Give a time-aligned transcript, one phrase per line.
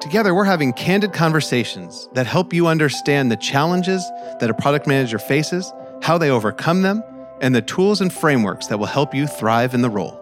[0.00, 4.02] Together, we're having candid conversations that help you understand the challenges
[4.40, 5.70] that a product manager faces,
[6.00, 7.04] how they overcome them,
[7.42, 10.18] and the tools and frameworks that will help you thrive in the role.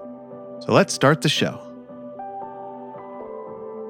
[0.66, 1.67] So let's start the show.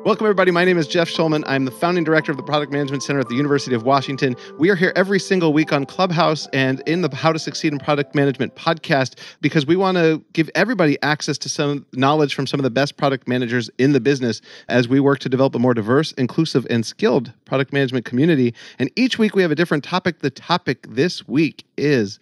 [0.08, 0.50] Welcome, everybody.
[0.52, 1.44] My name is Jeff Schulman.
[1.46, 4.36] I'm the founding director of the Product Management Center at the University of Washington.
[4.58, 7.78] We are here every single week on Clubhouse and in the How to Succeed in
[7.78, 12.58] Product Management podcast because we want to give everybody access to some knowledge from some
[12.58, 14.40] of the best product managers in the business
[14.70, 18.54] as we work to develop a more diverse, inclusive, and skilled product management community.
[18.78, 20.20] And each week we have a different topic.
[20.20, 22.18] The topic this week is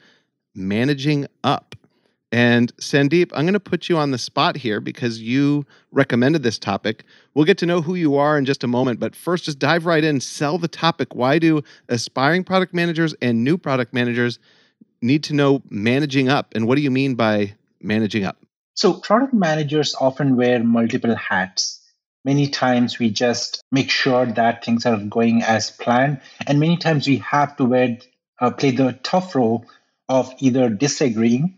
[0.57, 1.77] managing up.
[2.33, 6.59] And Sandeep, I'm going to put you on the spot here because you recommended this
[6.59, 7.05] topic.
[7.35, 9.87] We'll get to know who you are in just a moment, but first, just dive
[9.87, 11.15] right in, sell the topic.
[11.15, 14.41] Why do aspiring product managers and new product managers
[15.01, 16.53] need to know managing up?
[16.55, 18.39] And what do you mean by managing up?
[18.75, 21.81] So, product managers often wear multiple hats.
[22.25, 27.07] Many times we just make sure that things are going as planned, and many times
[27.07, 27.99] we have to wear,
[28.41, 29.65] uh, play the tough role
[30.09, 31.57] of either disagreeing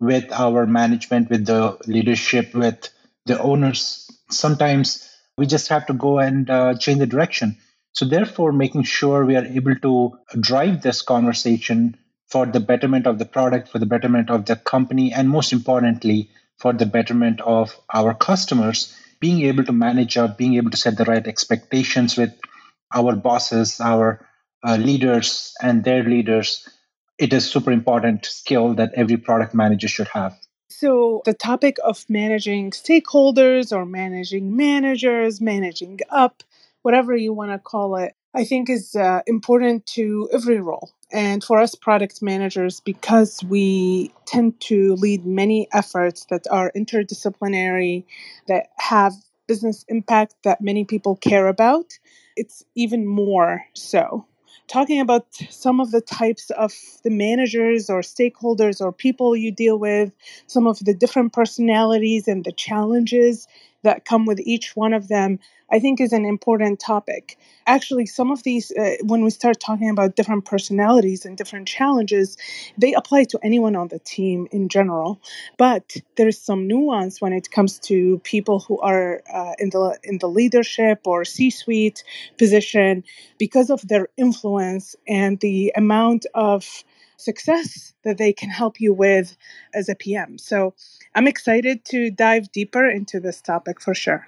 [0.00, 2.88] with our management, with the leadership, with
[3.26, 4.10] the owners.
[4.30, 7.58] Sometimes we just have to go and uh, change the direction.
[7.92, 11.96] So, therefore, making sure we are able to drive this conversation
[12.28, 16.30] for the betterment of the product, for the betterment of the company, and most importantly,
[16.58, 20.96] for the betterment of our customers, being able to manage up, being able to set
[20.96, 22.32] the right expectations with
[22.94, 24.26] our bosses, our
[24.66, 26.68] uh, leaders, and their leaders
[27.18, 30.38] it is super important skill that every product manager should have.
[30.70, 36.42] So, the topic of managing stakeholders or managing managers, managing up,
[36.82, 40.92] whatever you want to call it, I think is uh, important to every role.
[41.10, 48.04] And for us product managers, because we tend to lead many efforts that are interdisciplinary,
[48.46, 49.14] that have
[49.46, 51.98] business impact that many people care about,
[52.36, 54.26] it's even more so
[54.68, 59.78] talking about some of the types of the managers or stakeholders or people you deal
[59.78, 60.12] with,
[60.46, 63.48] some of the different personalities and the challenges
[63.82, 65.38] that come with each one of them,
[65.70, 67.38] I think is an important topic.
[67.66, 72.36] Actually, some of these, uh, when we start talking about different personalities and different challenges,
[72.78, 75.20] they apply to anyone on the team in general.
[75.58, 80.18] But there's some nuance when it comes to people who are uh, in the in
[80.18, 82.02] the leadership or C-suite
[82.38, 83.04] position
[83.38, 86.84] because of their influence and the amount of
[87.18, 89.36] success that they can help you with
[89.74, 90.38] as a PM.
[90.38, 90.74] So
[91.14, 94.26] I'm excited to dive deeper into this topic for sure.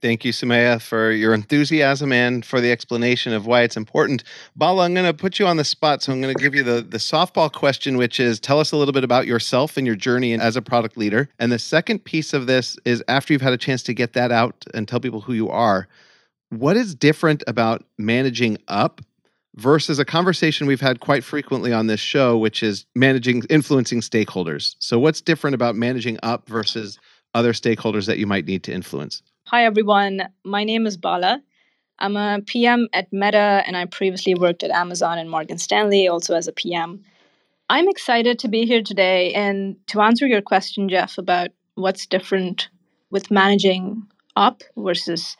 [0.00, 4.22] Thank you, Sumaya, for your enthusiasm and for the explanation of why it's important.
[4.54, 6.62] Bala, I'm going to put you on the spot, so I'm going to give you
[6.62, 9.96] the, the softball question, which is tell us a little bit about yourself and your
[9.96, 11.28] journey as a product leader.
[11.40, 14.30] And the second piece of this is after you've had a chance to get that
[14.30, 15.88] out and tell people who you are,
[16.50, 19.00] what is different about managing up
[19.56, 24.76] versus a conversation we've had quite frequently on this show, which is managing, influencing stakeholders.
[24.78, 27.00] So, what's different about managing up versus
[27.34, 29.22] other stakeholders that you might need to influence?
[29.50, 30.28] Hi, everyone.
[30.44, 31.40] My name is Bala.
[31.98, 36.34] I'm a PM at Meta, and I previously worked at Amazon and Morgan Stanley also
[36.34, 37.02] as a PM.
[37.70, 42.68] I'm excited to be here today and to answer your question, Jeff, about what's different
[43.10, 44.02] with managing
[44.36, 45.34] up versus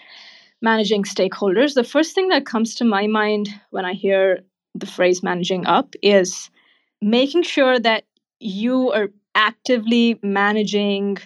[0.62, 4.40] managing stakeholders, the first thing that comes to my mind when I hear
[4.74, 6.48] the phrase managing up is
[7.02, 8.04] making sure that
[8.40, 11.18] you are actively managing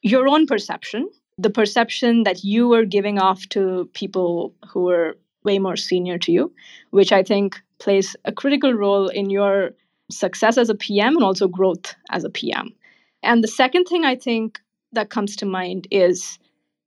[0.00, 5.58] your own perception, the perception that you were giving off to people who were way
[5.58, 6.52] more senior to you,
[6.90, 9.72] which I think plays a critical role in your
[10.10, 12.74] success as a PM and also growth as a PM.
[13.22, 14.60] And the second thing I think
[14.92, 16.38] that comes to mind is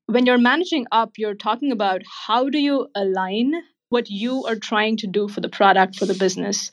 [0.06, 3.54] when you're managing up, you're talking about how do you align
[3.90, 6.72] what you are trying to do for the product, for the business,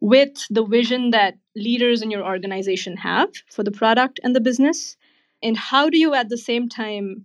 [0.00, 4.96] with the vision that leaders in your organization have for the product and the business?
[5.44, 7.24] And how do you at the same time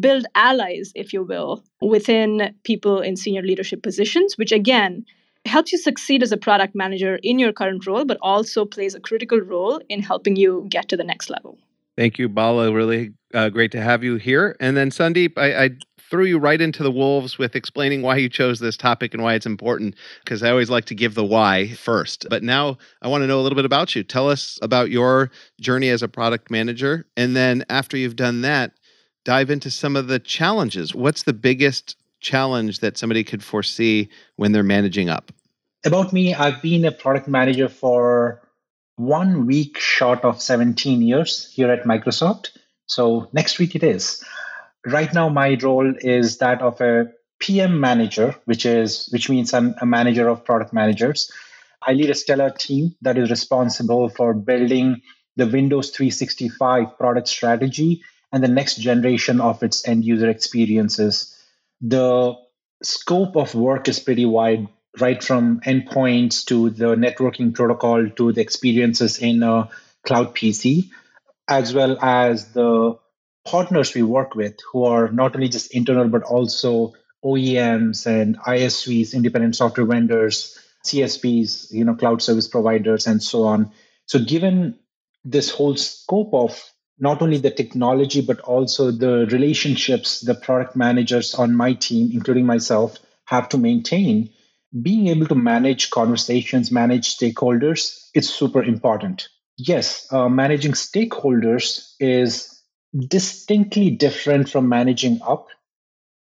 [0.00, 5.04] build allies, if you will, within people in senior leadership positions, which again
[5.44, 9.00] helps you succeed as a product manager in your current role, but also plays a
[9.00, 11.58] critical role in helping you get to the next level.
[11.96, 12.72] Thank you, Bala.
[12.72, 14.56] Really uh, great to have you here.
[14.60, 15.70] And then Sandeep, I, I
[16.10, 19.34] threw you right into the wolves with explaining why you chose this topic and why
[19.34, 19.94] it's important,
[20.24, 22.26] because I always like to give the why first.
[22.30, 24.02] But now I want to know a little bit about you.
[24.02, 25.30] Tell us about your
[25.60, 27.06] journey as a product manager.
[27.16, 28.72] And then after you've done that,
[29.24, 30.94] dive into some of the challenges.
[30.94, 35.32] What's the biggest challenge that somebody could foresee when they're managing up?
[35.84, 38.42] About me, I've been a product manager for
[38.96, 42.50] one week short of 17 years here at Microsoft.
[42.86, 44.24] So next week it is.
[44.86, 47.10] Right now, my role is that of a
[47.40, 51.30] PM manager, which is which means I'm a manager of product managers.
[51.82, 55.02] I lead a stellar team that is responsible for building
[55.34, 58.02] the Windows 365 product strategy
[58.32, 61.36] and the next generation of its end user experiences.
[61.80, 62.36] The
[62.80, 64.68] scope of work is pretty wide,
[65.00, 69.68] right from endpoints to the networking protocol to the experiences in a
[70.04, 70.90] cloud PC,
[71.48, 72.98] as well as the
[73.46, 76.92] partners we work with who are not only just internal but also
[77.24, 83.72] OEMs and ISVs, independent software vendors, CSPs, you know, cloud service providers, and so on.
[84.06, 84.78] So, given
[85.24, 86.62] this whole scope of
[86.98, 92.46] not only the technology but also the relationships the product managers on my team, including
[92.46, 94.30] myself, have to maintain,
[94.82, 99.28] being able to manage conversations, manage stakeholders, it's super important.
[99.58, 102.55] Yes, uh, managing stakeholders is
[102.96, 105.48] distinctly different from managing up,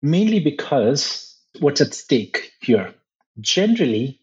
[0.03, 2.95] mainly because what's at stake here?
[3.41, 4.21] Generally,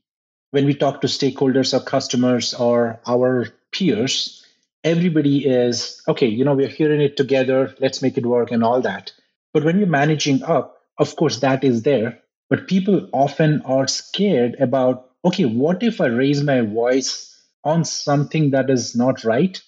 [0.51, 4.45] when we talk to stakeholders or customers or our peers,
[4.83, 8.81] everybody is, okay, you know, we're hearing it together, let's make it work and all
[8.81, 9.11] that.
[9.53, 12.19] But when you're managing up, of course, that is there.
[12.49, 18.51] But people often are scared about, okay, what if I raise my voice on something
[18.51, 19.59] that is not right?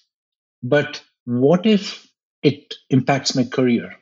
[0.62, 2.05] But what if
[2.46, 3.96] it impacts my career.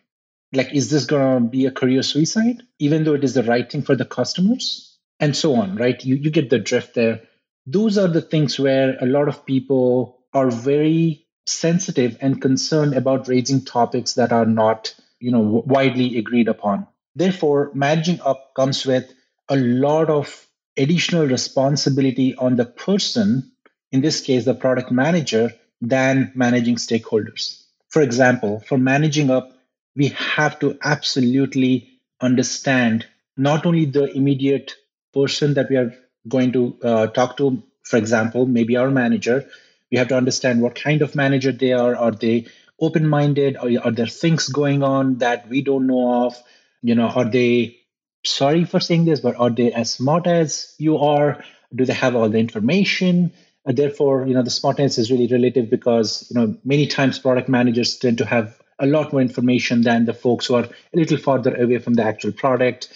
[0.52, 3.68] Like, is this going to be a career suicide, even though it is the right
[3.70, 4.98] thing for the customers?
[5.18, 6.04] And so on, right?
[6.04, 7.22] You, you get the drift there.
[7.66, 13.28] Those are the things where a lot of people are very sensitive and concerned about
[13.28, 16.86] raising topics that are not, you know, widely agreed upon.
[17.16, 19.10] Therefore, managing up comes with
[19.48, 20.46] a lot of
[20.76, 23.52] additional responsibility on the person,
[23.90, 25.50] in this case, the product manager,
[25.80, 27.63] than managing stakeholders.
[27.94, 29.52] For example, for managing up,
[29.94, 33.06] we have to absolutely understand
[33.36, 34.74] not only the immediate
[35.12, 35.94] person that we are
[36.26, 39.48] going to uh, talk to, for example, maybe our manager,
[39.92, 41.94] we have to understand what kind of manager they are.
[41.94, 42.46] Are they
[42.80, 43.56] open minded?
[43.58, 46.36] Are, are there things going on that we don't know of?
[46.82, 47.78] You know, are they
[48.24, 51.44] sorry for saying this, but are they as smart as you are?
[51.72, 53.32] Do they have all the information?
[53.66, 57.48] And therefore, you know, the smartness is really relative because, you know, many times product
[57.48, 61.16] managers tend to have a lot more information than the folks who are a little
[61.16, 62.92] farther away from the actual product.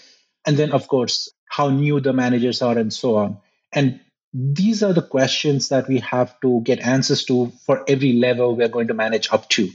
[0.47, 3.38] And then, of course, how new the managers are and so on.
[3.73, 4.00] And
[4.35, 8.69] these are the questions that we have to get answers to for every level we're
[8.69, 9.70] going to manage up to.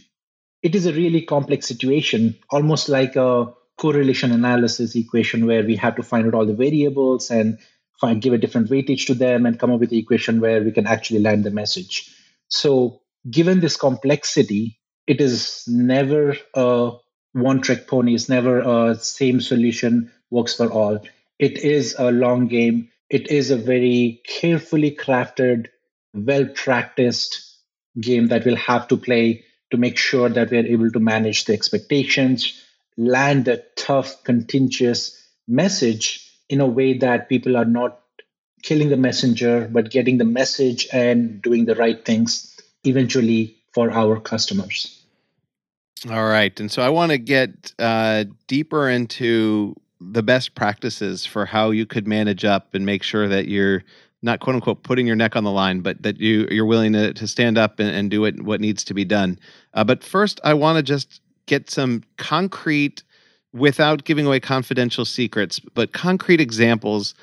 [0.61, 5.95] It is a really complex situation, almost like a correlation analysis equation where we have
[5.95, 7.57] to find out all the variables and
[7.99, 10.71] find give a different weightage to them and come up with the equation where we
[10.71, 12.15] can actually land the message.
[12.47, 16.91] So given this complexity it is never a
[17.33, 18.15] one trick pony.
[18.15, 20.99] It's never a same solution works for all.
[21.39, 22.89] It is a long game.
[23.09, 25.67] It is a very carefully crafted
[26.13, 27.57] well practiced
[27.99, 31.53] game that we'll have to play to make sure that we're able to manage the
[31.53, 32.63] expectations
[32.95, 37.99] land a tough contentious message in a way that people are not
[38.61, 44.19] killing the messenger, but getting the message and doing the right things eventually for our
[44.19, 45.01] customers.
[46.09, 46.57] All right.
[46.59, 51.85] And so I want to get uh, deeper into the best practices for how you
[51.85, 53.83] could manage up and make sure that you're
[54.21, 57.13] not quote unquote putting your neck on the line, but that you you're willing to,
[57.13, 59.39] to stand up and, and do it what needs to be done.
[59.73, 63.03] Uh, but first, I want to just get some concrete
[63.53, 67.13] without giving away confidential secrets, but concrete examples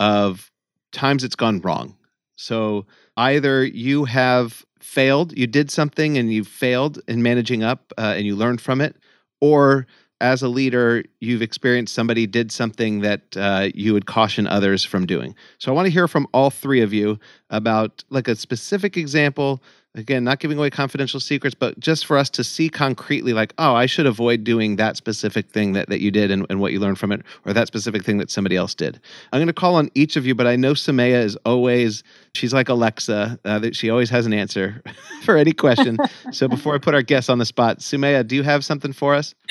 [0.00, 0.50] of
[0.92, 1.96] times it's gone wrong.
[2.36, 2.86] So
[3.16, 8.26] either you have failed, you did something and you failed in managing up uh, and
[8.26, 8.96] you learned from it,
[9.40, 9.86] or
[10.20, 15.06] as a leader, you've experienced somebody did something that uh, you would caution others from
[15.06, 15.34] doing.
[15.58, 17.18] So I want to hear from all three of you
[17.50, 19.62] about like a specific example
[19.94, 23.74] again not giving away confidential secrets but just for us to see concretely like oh
[23.74, 26.80] i should avoid doing that specific thing that, that you did and, and what you
[26.80, 29.00] learned from it or that specific thing that somebody else did.
[29.32, 32.02] I'm going to call on each of you but i know Sumaya is always
[32.34, 34.82] she's like alexa uh, that she always has an answer
[35.22, 35.96] for any question.
[36.32, 39.14] So before i put our guests on the spot Sumaya do you have something for
[39.14, 39.34] us?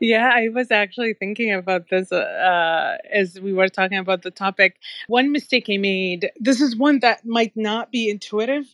[0.00, 4.76] Yeah i was actually thinking about this uh, as we were talking about the topic.
[5.08, 8.66] One mistake I made, this is one that might not be intuitive,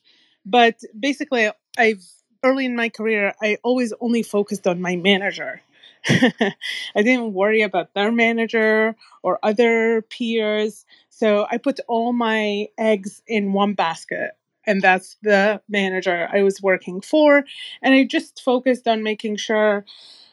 [0.44, 2.04] but basically, I've
[2.42, 5.60] early in my career, I always only focused on my manager.
[6.08, 6.54] I
[6.96, 10.86] didn't worry about their manager or other peers.
[11.10, 14.30] So I put all my eggs in one basket
[14.66, 17.44] and that's the manager I was working for.
[17.82, 19.84] And I just focused on making sure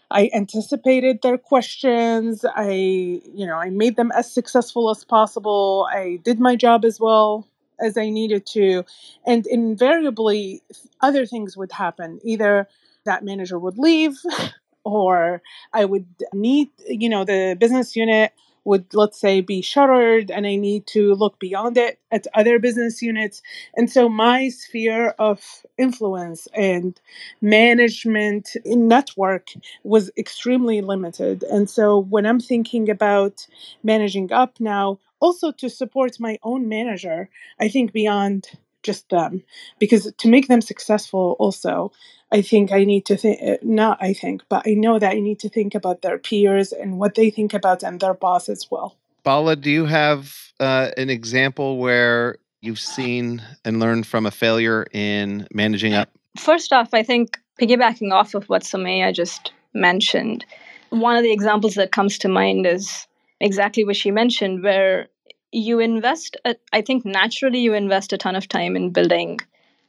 [0.10, 2.46] I anticipated their questions.
[2.56, 5.88] I, you know, I made them as successful as possible.
[5.92, 7.48] I did my job as well
[7.80, 8.84] as I needed to.
[9.26, 10.62] And invariably,
[11.02, 12.20] other things would happen.
[12.24, 12.68] Either
[13.06, 14.18] that manager would leave,
[14.84, 15.42] or
[15.74, 18.32] I would need, you know, the business unit
[18.68, 23.02] would let's say be shuttered and i need to look beyond it at other business
[23.02, 23.42] units.
[23.78, 25.42] And so my sphere of
[25.78, 27.00] influence and
[27.42, 29.48] management network
[29.84, 31.44] was extremely limited.
[31.44, 33.48] And so when i'm thinking about
[33.84, 38.50] managing up now also to support my own manager i think beyond
[38.84, 39.44] just them
[39.80, 41.92] because to make them successful also
[42.32, 45.20] i think i need to think uh, not i think but i know that i
[45.20, 48.68] need to think about their peers and what they think about and their boss as
[48.72, 48.96] well.
[49.24, 54.88] Bala do you have uh, an example where you've seen and learned from a failure
[54.92, 56.10] in managing up?
[56.38, 60.46] First off i think piggybacking off of what Soumya just mentioned
[60.90, 63.08] one of the examples that comes to mind is
[63.40, 65.08] exactly what she mentioned where
[65.52, 69.40] you invest a, i think naturally you invest a ton of time in building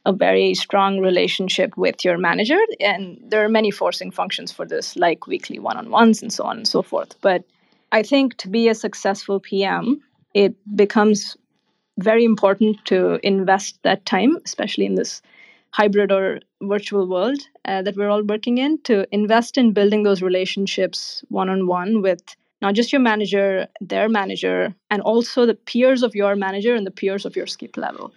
[0.09, 4.95] a very strong relationship with your manager and there are many forcing functions for this
[4.95, 7.43] like weekly one-on-ones and so on and so forth but
[7.91, 10.01] i think to be a successful pm
[10.33, 11.37] it becomes
[11.99, 15.21] very important to invest that time especially in this
[15.71, 20.23] hybrid or virtual world uh, that we're all working in to invest in building those
[20.23, 26.35] relationships one-on-one with not just your manager, their manager, and also the peers of your
[26.35, 28.11] manager and the peers of your skip level.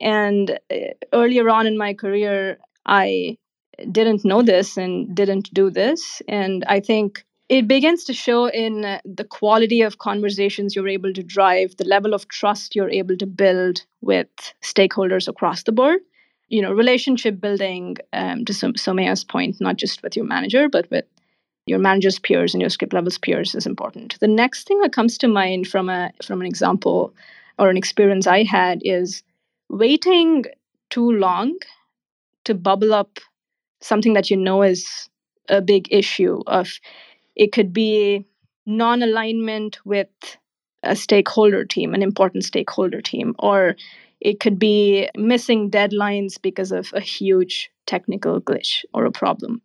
[0.00, 0.76] And uh,
[1.12, 3.38] earlier on in my career, I
[3.90, 6.22] didn't know this and didn't do this.
[6.28, 11.22] And I think it begins to show in the quality of conversations you're able to
[11.22, 14.28] drive, the level of trust you're able to build with
[14.62, 16.00] stakeholders across the board.
[16.48, 21.04] You know, relationship building, um, to Soumya's point, not just with your manager, but with
[21.66, 24.18] your manager's peers and your skip levels peers is important.
[24.20, 27.14] The next thing that comes to mind from a from an example
[27.58, 29.22] or an experience I had is
[29.68, 30.44] waiting
[30.90, 31.56] too long
[32.44, 33.18] to bubble up
[33.80, 35.08] something that you know is
[35.48, 36.68] a big issue of
[37.36, 38.26] it could be
[38.66, 40.08] non-alignment with
[40.82, 43.76] a stakeholder team, an important stakeholder team, or
[44.20, 49.62] it could be missing deadlines because of a huge technical glitch or a problem.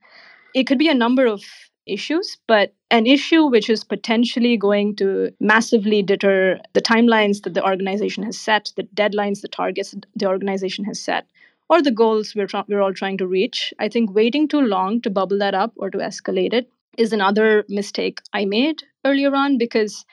[0.53, 1.43] It could be a number of
[1.86, 7.63] issues, but an issue which is potentially going to massively deter the timelines that the
[7.63, 11.25] organization has set, the deadlines, the targets the organization has set,
[11.70, 13.74] or the goals we're, we're all trying to reach.
[13.80, 17.66] I think waiting too long to bubble that up or to escalate it is another
[17.70, 20.06] mistake I made earlier on because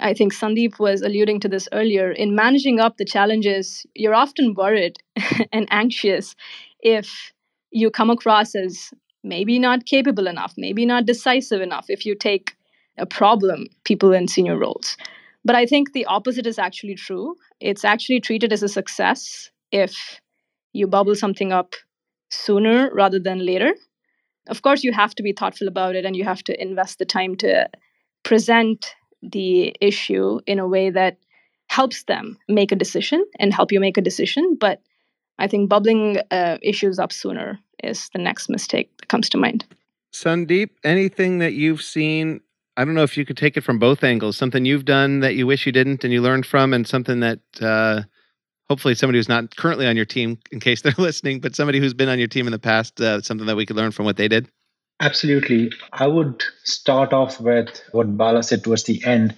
[0.00, 2.10] I think Sandeep was alluding to this earlier.
[2.10, 4.98] In managing up the challenges, you're often worried
[5.52, 6.34] and anxious
[6.80, 7.32] if
[7.70, 8.90] you come across as
[9.24, 12.54] maybe not capable enough, maybe not decisive enough if you take
[12.98, 14.96] a problem, people in senior roles.
[15.44, 17.36] But I think the opposite is actually true.
[17.60, 20.20] It's actually treated as a success if
[20.72, 21.74] you bubble something up
[22.30, 23.74] sooner rather than later.
[24.48, 27.04] Of course, you have to be thoughtful about it and you have to invest the
[27.04, 27.68] time to
[28.22, 31.16] present the issue in a way that
[31.68, 34.56] helps them make a decision and help you make a decision.
[34.60, 34.80] But
[35.38, 39.64] I think bubbling uh, issues up sooner is the next mistake that comes to mind.
[40.12, 42.40] Sandeep, anything that you've seen?
[42.76, 44.36] I don't know if you could take it from both angles.
[44.36, 47.40] Something you've done that you wish you didn't and you learned from, and something that
[47.60, 48.02] uh,
[48.68, 51.94] hopefully somebody who's not currently on your team, in case they're listening, but somebody who's
[51.94, 54.16] been on your team in the past, uh, something that we could learn from what
[54.16, 54.48] they did.
[55.00, 55.72] Absolutely.
[55.92, 59.34] I would start off with what Bala said towards the end,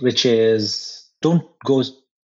[0.00, 1.82] which is don't go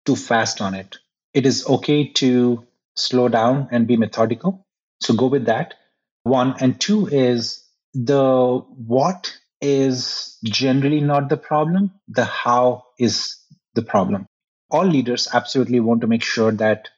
[0.04, 0.98] too fast on it.
[1.32, 2.66] It is okay to
[2.96, 4.66] slow down and be methodical.
[5.00, 5.74] So go with that.
[6.22, 6.54] One.
[6.60, 13.36] And two is the what is generally not the problem, the how is
[13.74, 14.26] the problem.
[14.70, 16.88] All leaders absolutely want to make sure that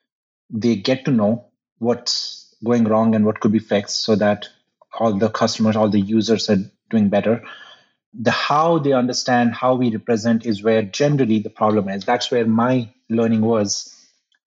[0.50, 1.46] they get to know
[1.78, 4.48] what's going wrong and what could be fixed so that
[4.98, 6.58] all the customers, all the users are
[6.90, 7.42] doing better.
[8.14, 12.04] The how they understand how we represent is where generally the problem is.
[12.04, 13.91] That's where my learning was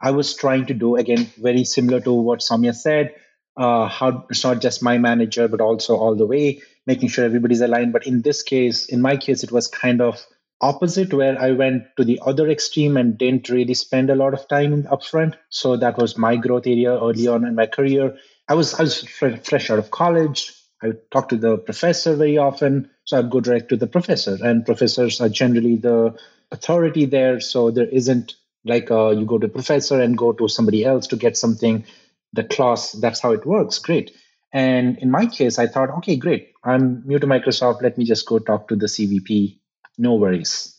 [0.02, 3.16] I was trying to do again very similar to what Soumya said.
[3.58, 7.62] Uh, how it's not just my manager, but also all the way making sure everybody's
[7.62, 7.94] aligned.
[7.94, 10.25] But in this case, in my case, it was kind of
[10.62, 14.48] opposite where I went to the other extreme and didn't really spend a lot of
[14.48, 15.36] time upfront.
[15.50, 18.18] So that was my growth area early on in my career.
[18.48, 20.54] I was I was fresh out of college.
[20.84, 24.38] I would talk to the professor very often, so I'd go direct to the professor,
[24.44, 26.16] and professors are generally the
[26.52, 27.40] authority there.
[27.40, 31.07] So there isn't like uh, you go to a professor and go to somebody else
[31.07, 31.86] to get something.
[32.34, 33.79] The class that's how it works.
[33.79, 34.12] Great.
[34.51, 36.53] And in my case, I thought, okay, great.
[36.63, 37.81] I'm new to Microsoft.
[37.81, 39.60] Let me just go talk to the CVP.
[39.98, 40.75] No worries.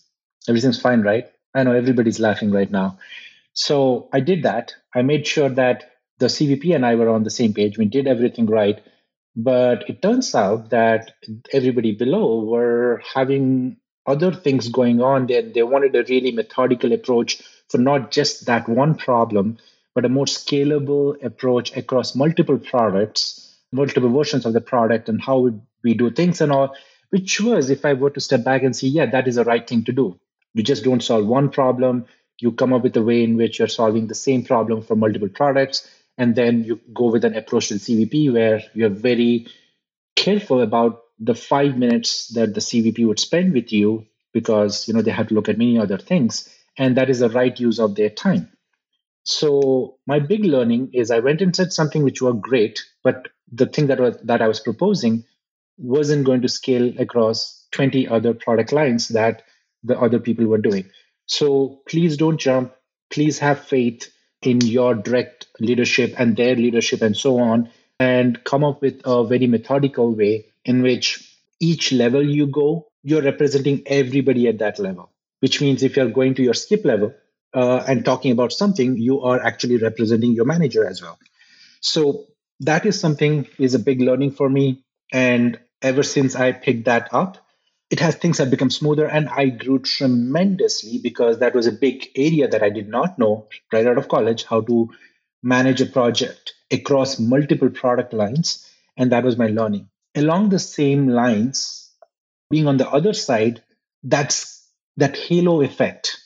[0.49, 1.31] Everything's fine, right?
[1.55, 2.99] I know everybody's laughing right now.
[3.53, 4.75] So I did that.
[4.95, 7.79] I made sure that the CVP and I were on the same page.
[7.79, 8.83] We did everything right.
[9.35, 11.13] But it turns out that
[11.53, 13.77] everybody below were having
[14.07, 15.27] other things going on.
[15.27, 19.59] They, they wanted a really methodical approach for not just that one problem,
[19.95, 25.51] but a more scalable approach across multiple products, multiple versions of the product, and how
[25.83, 26.75] we do things and all,
[27.11, 29.67] which was, if I were to step back and see, yeah, that is the right
[29.67, 30.19] thing to do.
[30.55, 32.07] You just don't solve one problem,
[32.41, 35.29] you come up with a way in which you're solving the same problem for multiple
[35.29, 39.47] products and then you go with an approach to CVP where you're very
[40.15, 45.03] careful about the five minutes that the CVP would spend with you because you know
[45.03, 47.95] they have to look at many other things, and that is the right use of
[47.95, 48.51] their time.
[49.25, 53.67] So my big learning is I went and said something which worked great, but the
[53.67, 55.25] thing that was that I was proposing
[55.79, 59.43] wasn't going to scale across 20 other product lines that
[59.83, 60.89] the other people were doing.
[61.27, 62.73] So please don't jump.
[63.11, 64.11] Please have faith
[64.43, 69.25] in your direct leadership and their leadership and so on, and come up with a
[69.25, 75.11] very methodical way in which each level you go, you're representing everybody at that level.
[75.41, 77.15] Which means if you're going to your skip level
[77.55, 81.19] uh, and talking about something, you are actually representing your manager as well.
[81.81, 82.27] So
[82.61, 84.85] that is something is a big learning for me.
[85.13, 87.39] And ever since I picked that up,
[87.89, 92.09] it has things have become smoother and i grew tremendously because that was a big
[92.17, 94.91] area that i did not know right out of college how to
[95.41, 101.09] manage a project across multiple product lines and that was my learning along the same
[101.09, 101.91] lines
[102.51, 103.63] being on the other side
[104.03, 106.19] that's that halo effect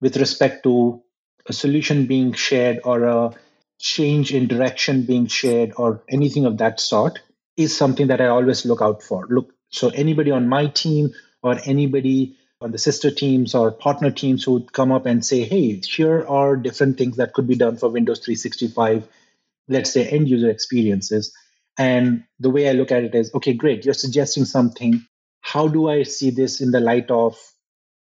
[0.00, 1.02] with respect to
[1.46, 3.30] a solution being shared or a
[3.78, 7.20] change in direction being shared or anything of that sort
[7.56, 11.58] is something that i always look out for look so anybody on my team or
[11.64, 15.76] anybody on the sister teams or partner teams who would come up and say, hey,
[15.80, 19.06] here are different things that could be done for Windows 365,
[19.68, 21.34] let's say end user experiences.
[21.76, 25.04] And the way I look at it is, okay, great, you're suggesting something.
[25.40, 27.36] How do I see this in the light of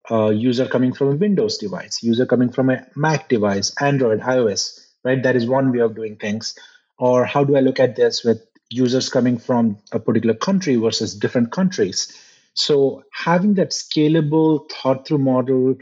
[0.09, 4.79] a user coming from a Windows device, user coming from a Mac device, Android, iOS,
[5.03, 5.21] right?
[5.23, 6.57] That is one way of doing things.
[6.99, 8.41] Or how do I look at this with
[8.73, 12.12] users coming from a particular country versus different countries.
[12.55, 15.75] So having that scalable, thought through model,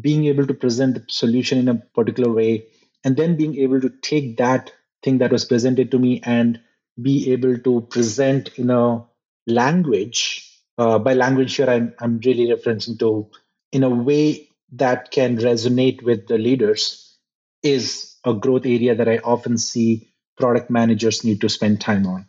[0.00, 2.66] being able to present the solution in a particular way,
[3.04, 6.60] and then being able to take that thing that was presented to me and
[7.00, 9.04] be able to present in a
[9.46, 10.50] language.
[10.78, 13.30] Uh, by language here, I'm, I'm really referencing to
[13.72, 17.16] in a way that can resonate with the leaders
[17.62, 22.26] is a growth area that I often see product managers need to spend time on.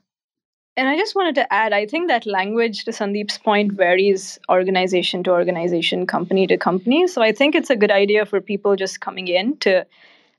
[0.78, 5.24] And I just wanted to add, I think that language, to Sandeep's point, varies organization
[5.24, 7.08] to organization, company to company.
[7.08, 9.86] So I think it's a good idea for people just coming in to,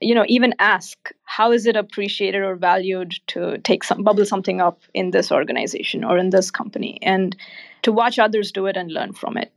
[0.00, 4.60] you know, even ask how is it appreciated or valued to take some bubble something
[4.60, 7.36] up in this organization or in this company, and
[7.82, 9.52] to watch others do it and learn from it.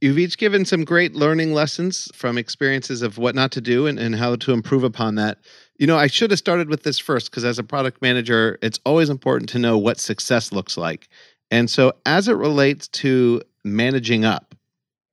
[0.00, 3.98] You've each given some great learning lessons from experiences of what not to do and,
[3.98, 5.38] and how to improve upon that.
[5.78, 8.80] You know, I should have started with this first because as a product manager, it's
[8.84, 11.08] always important to know what success looks like.
[11.50, 14.54] And so, as it relates to managing up,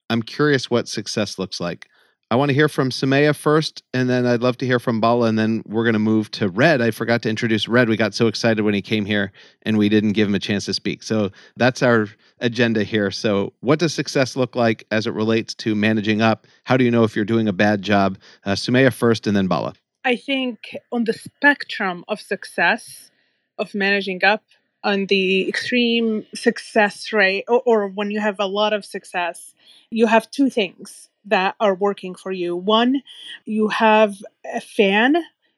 [0.09, 1.87] I'm curious what success looks like.
[2.31, 5.27] I want to hear from Sumaya first, and then I'd love to hear from Bala,
[5.27, 6.81] and then we're going to move to Red.
[6.81, 7.89] I forgot to introduce Red.
[7.89, 10.63] We got so excited when he came here, and we didn't give him a chance
[10.67, 11.03] to speak.
[11.03, 12.07] So that's our
[12.39, 13.11] agenda here.
[13.11, 16.47] So, what does success look like as it relates to managing up?
[16.63, 18.17] How do you know if you're doing a bad job?
[18.45, 19.73] Uh, Sumaya first, and then Bala.
[20.05, 23.11] I think on the spectrum of success
[23.57, 24.45] of managing up,
[24.85, 29.53] on the extreme success rate, or, or, when you have a lot of success,
[29.89, 32.55] you have two things that are working for you.
[32.55, 33.01] One,
[33.45, 35.15] you have a fan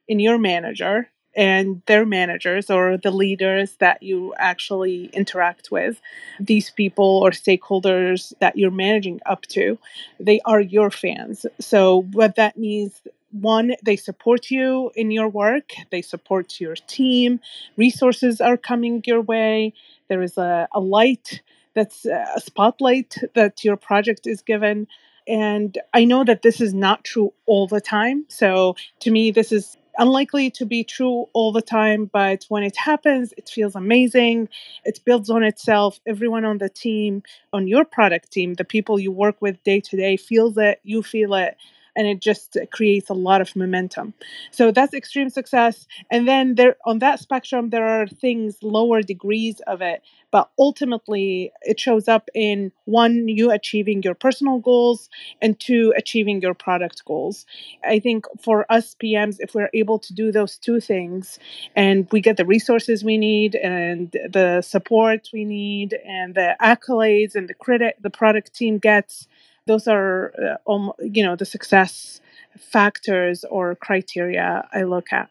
[0.08, 6.00] in your manager and their managers or the leaders that you actually interact with,
[6.40, 9.78] these people or stakeholders that you're managing up to,
[10.20, 11.46] they are your fans.
[11.60, 17.40] So, what that means one, they support you in your work, they support your team,
[17.78, 19.74] resources are coming your way,
[20.08, 21.42] there is a, a light
[21.74, 24.88] that's uh, a spotlight that your project is given.
[25.28, 28.26] And I know that this is not true all the time.
[28.30, 32.76] So to me, this is unlikely to be true all the time, but when it
[32.76, 34.50] happens, it feels amazing.
[34.84, 36.00] It builds on itself.
[36.08, 39.98] Everyone on the team, on your product team, the people you work with day to
[39.98, 41.58] day, feels it, you feel it,
[41.96, 44.14] and it just creates a lot of momentum.
[44.52, 45.88] So that's extreme success.
[46.10, 50.02] And then there on that spectrum, there are things lower degrees of it,
[50.32, 55.10] but ultimately it shows up in one, you achieving your personal goals,
[55.42, 57.46] and two, achieving your product goals.
[57.84, 61.40] I think for us PMs, if we're able to do those two things
[61.76, 67.36] and we get the resources we need and the support we need and the accolades
[67.36, 69.28] and the credit the product team gets
[69.68, 70.34] those are
[70.68, 72.22] uh, you know the success
[72.58, 75.30] factors or criteria i look at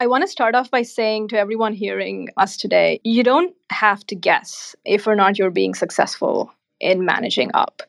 [0.00, 4.04] I want to start off by saying to everyone hearing us today, you don't have
[4.08, 7.80] to guess if or not you're being successful in managing up.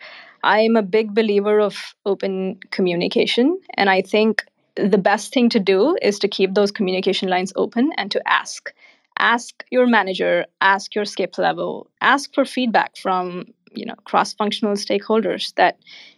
[0.44, 5.98] I'm a big believer of open communication, and I think the best thing to do
[6.02, 8.72] is to keep those communication lines open and to ask.
[9.18, 15.54] Ask your manager, ask your skip level, ask for feedback from you know cross-functional stakeholders
[15.56, 15.78] that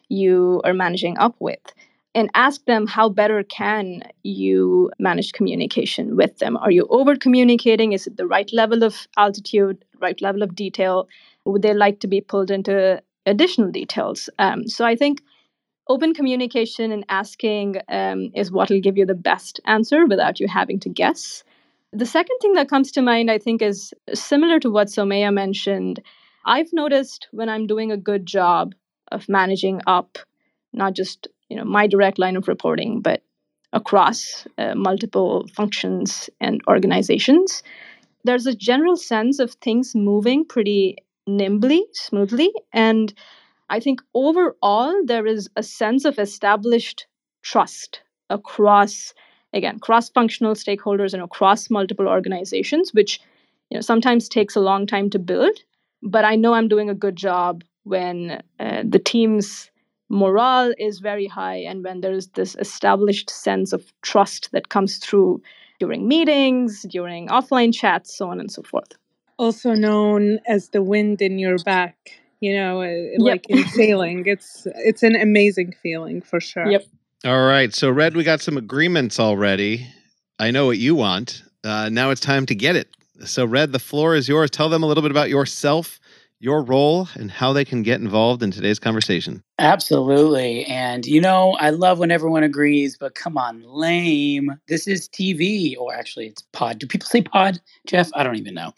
[0.09, 1.73] you are managing up with
[2.17, 6.57] and ask them how better can you manage communication with them?
[6.57, 11.07] Are you over communicating is it the right level of altitude right level of detail?
[11.45, 14.29] Would they like to be pulled into additional details?
[14.39, 15.21] Um, so i think
[15.89, 20.47] open communication and asking um, is what will give you the best answer without you
[20.47, 21.43] having to guess.
[21.93, 26.01] The second thing that comes to mind i think is similar to what somaya mentioned
[26.47, 28.73] I've noticed when I'm doing a good job
[29.11, 30.17] of managing up
[30.73, 33.21] not just you know my direct line of reporting, but
[33.73, 37.63] across uh, multiple functions and organizations,
[38.23, 40.95] there's a general sense of things moving pretty
[41.27, 43.13] nimbly, smoothly, and
[43.69, 47.07] I think overall there is a sense of established
[47.41, 49.13] trust across
[49.53, 53.21] again cross-functional stakeholders and across multiple organizations which
[53.69, 55.59] you know sometimes takes a long time to build
[56.07, 59.69] but I know I'm doing a good job when uh, the team's
[60.09, 65.41] morale is very high and when there's this established sense of trust that comes through
[65.79, 68.93] during meetings, during offline chats, so on and so forth.
[69.37, 73.59] Also known as the wind in your back, you know, uh, like yep.
[73.59, 74.25] in sailing.
[74.25, 76.71] It's it's an amazing feeling for sure.
[76.71, 76.85] Yep.
[77.25, 79.87] All right, so Red, we got some agreements already.
[80.39, 81.43] I know what you want.
[81.63, 82.87] Uh, now it's time to get it.
[83.25, 84.51] So, Red, the floor is yours.
[84.51, 85.99] Tell them a little bit about yourself,
[86.39, 89.43] your role, and how they can get involved in today's conversation.
[89.59, 90.65] Absolutely.
[90.65, 94.51] And you know, I love when everyone agrees, but come on, lame.
[94.67, 96.77] This is TV, or actually, it's pod.
[96.77, 98.11] Do people say pod, Jeff?
[98.13, 98.73] I don't even know.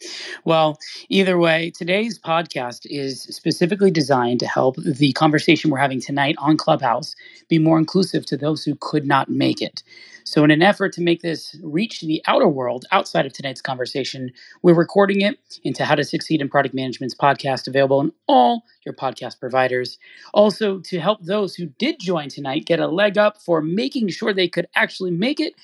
[0.46, 0.78] Well,
[1.10, 6.56] either way, today's podcast is specifically designed to help the conversation we're having tonight on
[6.56, 7.14] Clubhouse
[7.48, 9.82] be more inclusive to those who could not make it.
[10.24, 14.30] So, in an effort to make this reach the outer world outside of tonight's conversation,
[14.62, 18.94] we're recording it into How to Succeed in Product Management's podcast, available on all your
[18.94, 19.98] podcast providers.
[20.34, 24.32] Also, to help those who did join tonight get a leg up for making sure
[24.32, 25.54] they could actually make it,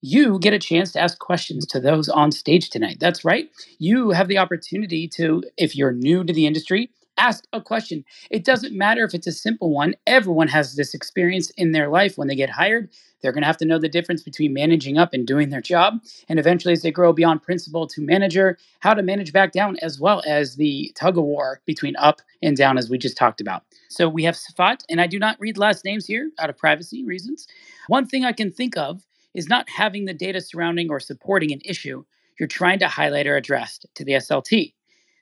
[0.00, 2.98] you get a chance to ask questions to those on stage tonight.
[3.00, 3.50] That's right.
[3.78, 8.04] You have the opportunity to, if you're new to the industry, ask a question.
[8.30, 9.94] It doesn't matter if it's a simple one.
[10.06, 12.88] Everyone has this experience in their life when they get hired.
[13.20, 16.00] They're going to have to know the difference between managing up and doing their job.
[16.28, 20.00] And eventually, as they grow beyond principal to manager, how to manage back down, as
[20.00, 23.64] well as the tug of war between up and down, as we just talked about.
[23.88, 27.04] So we have Safat, and I do not read last names here out of privacy
[27.04, 27.46] reasons.
[27.88, 29.04] One thing I can think of
[29.34, 32.04] is not having the data surrounding or supporting an issue
[32.38, 34.74] you're trying to highlight or address to the SLT.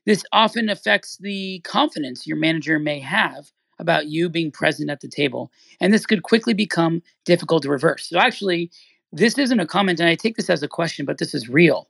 [0.05, 5.09] This often affects the confidence your manager may have about you being present at the
[5.09, 5.51] table.
[5.81, 8.09] And this could quickly become difficult to reverse.
[8.09, 8.71] So, actually,
[9.13, 11.89] this isn't a comment, and I take this as a question, but this is real.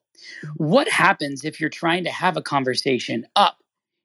[0.57, 3.59] What happens if you're trying to have a conversation up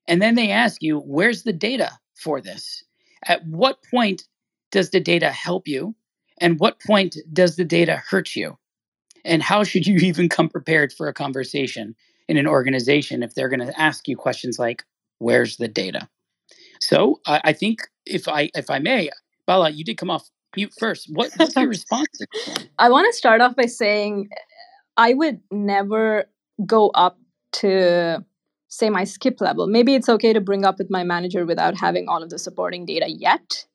[0.08, 2.84] and then they ask you, where's the data for this?
[3.26, 4.24] At what point
[4.72, 5.96] does the data help you?
[6.40, 8.58] And what point does the data hurt you?
[9.24, 11.96] And how should you even come prepared for a conversation?
[12.32, 14.86] in an organization if they're going to ask you questions like,
[15.20, 16.08] "Where's the data?"
[16.82, 19.10] So I, I think if I if I may,
[19.46, 21.08] Bala, you did come off mute first.
[21.12, 22.20] What, what's your response?
[22.80, 24.30] I want to start off by saying
[24.98, 26.26] I would never
[26.66, 27.18] go up
[27.54, 28.24] to
[28.68, 29.68] say my skip level.
[29.68, 32.86] Maybe it's okay to bring up with my manager without having all of the supporting
[32.86, 33.66] data yet.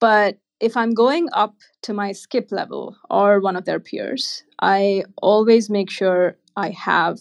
[0.00, 5.04] But if I'm going up to my skip level or one of their peers, I
[5.20, 7.18] always make sure I have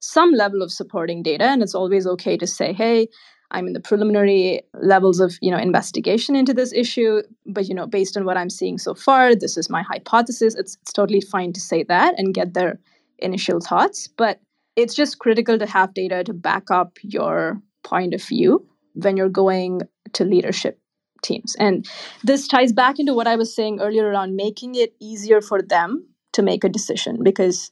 [0.00, 3.06] some level of supporting data and it's always okay to say hey
[3.52, 7.86] i'm in the preliminary levels of you know investigation into this issue but you know
[7.86, 10.54] based on what i'm seeing so far this is my hypothesis.
[10.54, 12.78] It's, it's totally fine to say that and get their
[13.18, 14.40] initial thoughts but
[14.76, 19.28] it's just critical to have data to back up your point of view when you're
[19.28, 20.78] going to leadership
[21.22, 21.54] teams.
[21.58, 21.88] And
[22.24, 26.04] this ties back into what i was saying earlier around making it easier for them
[26.32, 27.70] to make a decision because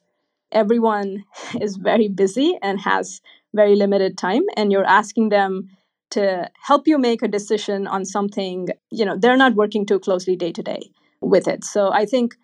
[0.52, 1.24] everyone
[1.60, 3.20] is very busy and has
[3.54, 5.68] very limited time and you're asking them
[6.10, 10.36] to help you make a decision on something you know they're not working too closely
[10.36, 11.64] day to day with it.
[11.64, 12.36] So i think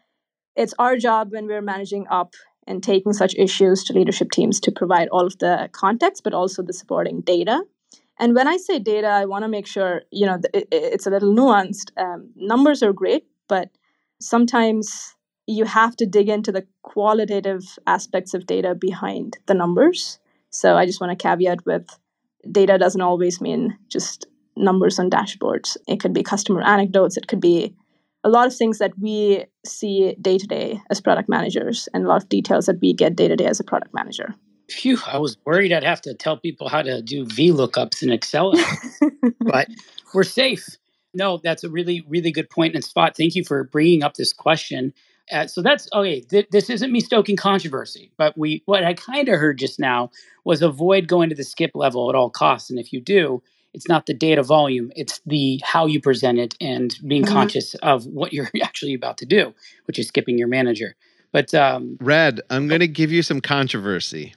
[0.56, 2.34] it's our job when we're managing up
[2.66, 6.62] and taking such issues to leadership teams to provide all of the context but also
[6.62, 7.62] the supporting data.
[8.18, 11.34] And when i say data i want to make sure you know it's a little
[11.34, 11.90] nuanced.
[11.96, 13.70] Um, numbers are great but
[14.20, 15.14] sometimes
[15.46, 20.18] you have to dig into the qualitative aspects of data behind the numbers.
[20.56, 21.86] So I just want to caveat with
[22.50, 25.76] data doesn't always mean just numbers on dashboards.
[25.86, 27.74] It could be customer anecdotes, it could be
[28.24, 32.08] a lot of things that we see day to day as product managers and a
[32.08, 34.34] lot of details that we get day to day as a product manager.
[34.70, 38.54] Phew, I was worried I'd have to tell people how to do VLOOKUPs in Excel,
[39.40, 39.68] but
[40.14, 40.66] we're safe.
[41.14, 43.16] No, that's a really, really good point and spot.
[43.16, 44.92] Thank you for bringing up this question.
[45.32, 46.20] Uh, so that's okay.
[46.20, 50.10] Th- this isn't me stoking controversy, but we what I kind of heard just now
[50.44, 52.70] was avoid going to the skip level at all costs.
[52.70, 53.42] And if you do,
[53.74, 57.32] it's not the data volume; it's the how you present it and being mm-hmm.
[57.32, 59.52] conscious of what you're actually about to do,
[59.86, 60.94] which is skipping your manager.
[61.32, 64.34] But um, Red, I'm going to give you some controversy.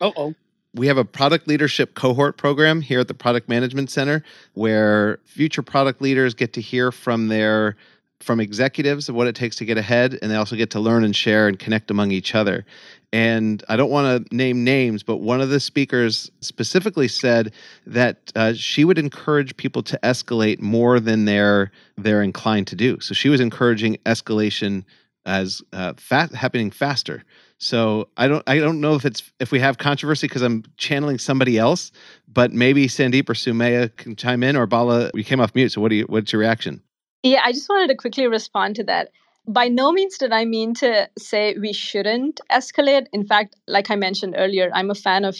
[0.00, 0.34] Oh, oh.
[0.74, 4.24] We have a product leadership cohort program here at the Product Management Center
[4.54, 7.76] where future product leaders get to hear from their
[8.22, 11.04] from executives of what it takes to get ahead, and they also get to learn
[11.04, 12.64] and share and connect among each other.
[13.12, 17.52] And I don't want to name names, but one of the speakers specifically said
[17.86, 22.98] that uh, she would encourage people to escalate more than they're they're inclined to do.
[23.00, 24.84] So she was encouraging escalation
[25.26, 27.22] as uh, fat, happening faster.
[27.58, 31.18] So I don't I don't know if it's if we have controversy because I'm channeling
[31.18, 31.92] somebody else,
[32.26, 35.10] but maybe Sandeep or Sumaya can chime in or Bala.
[35.14, 35.70] We came off mute.
[35.70, 36.82] So what do you what's your reaction?
[37.22, 39.10] Yeah, I just wanted to quickly respond to that.
[39.46, 43.06] By no means did I mean to say we shouldn't escalate.
[43.12, 45.36] In fact, like I mentioned earlier, I'm a fan of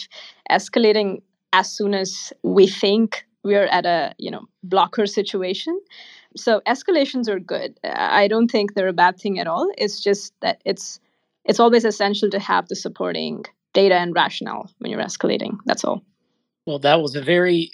[0.49, 1.21] escalating
[1.53, 5.79] as soon as we think we're at a, you know, blocker situation.
[6.35, 7.79] So escalations are good.
[7.83, 9.69] I don't think they're a bad thing at all.
[9.77, 10.99] It's just that it's
[11.45, 13.43] it's always essential to have the supporting
[13.73, 15.57] data and rationale when you're escalating.
[15.65, 16.01] That's all.
[16.65, 17.71] Well, that was a very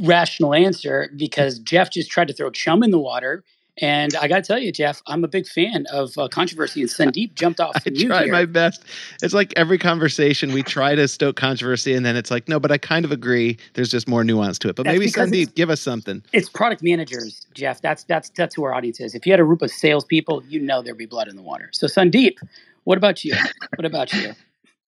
[0.00, 3.44] rational answer because Jeff just tried to throw chum in the water.
[3.82, 6.90] And I got to tell you, Jeff, I'm a big fan of uh, controversy, and
[6.90, 7.76] Sandeep jumped off.
[7.86, 8.84] I try my best.
[9.22, 12.70] It's like every conversation we try to stoke controversy, and then it's like, no, but
[12.70, 13.56] I kind of agree.
[13.74, 14.76] There's just more nuance to it.
[14.76, 16.22] But that's maybe Sandeep, give us something.
[16.32, 17.80] It's product managers, Jeff.
[17.80, 19.14] That's that's that's who our audience is.
[19.14, 21.70] If you had a group of salespeople, you know there'd be blood in the water.
[21.72, 22.36] So Sandeep,
[22.84, 23.34] what about you?
[23.76, 24.34] What about you?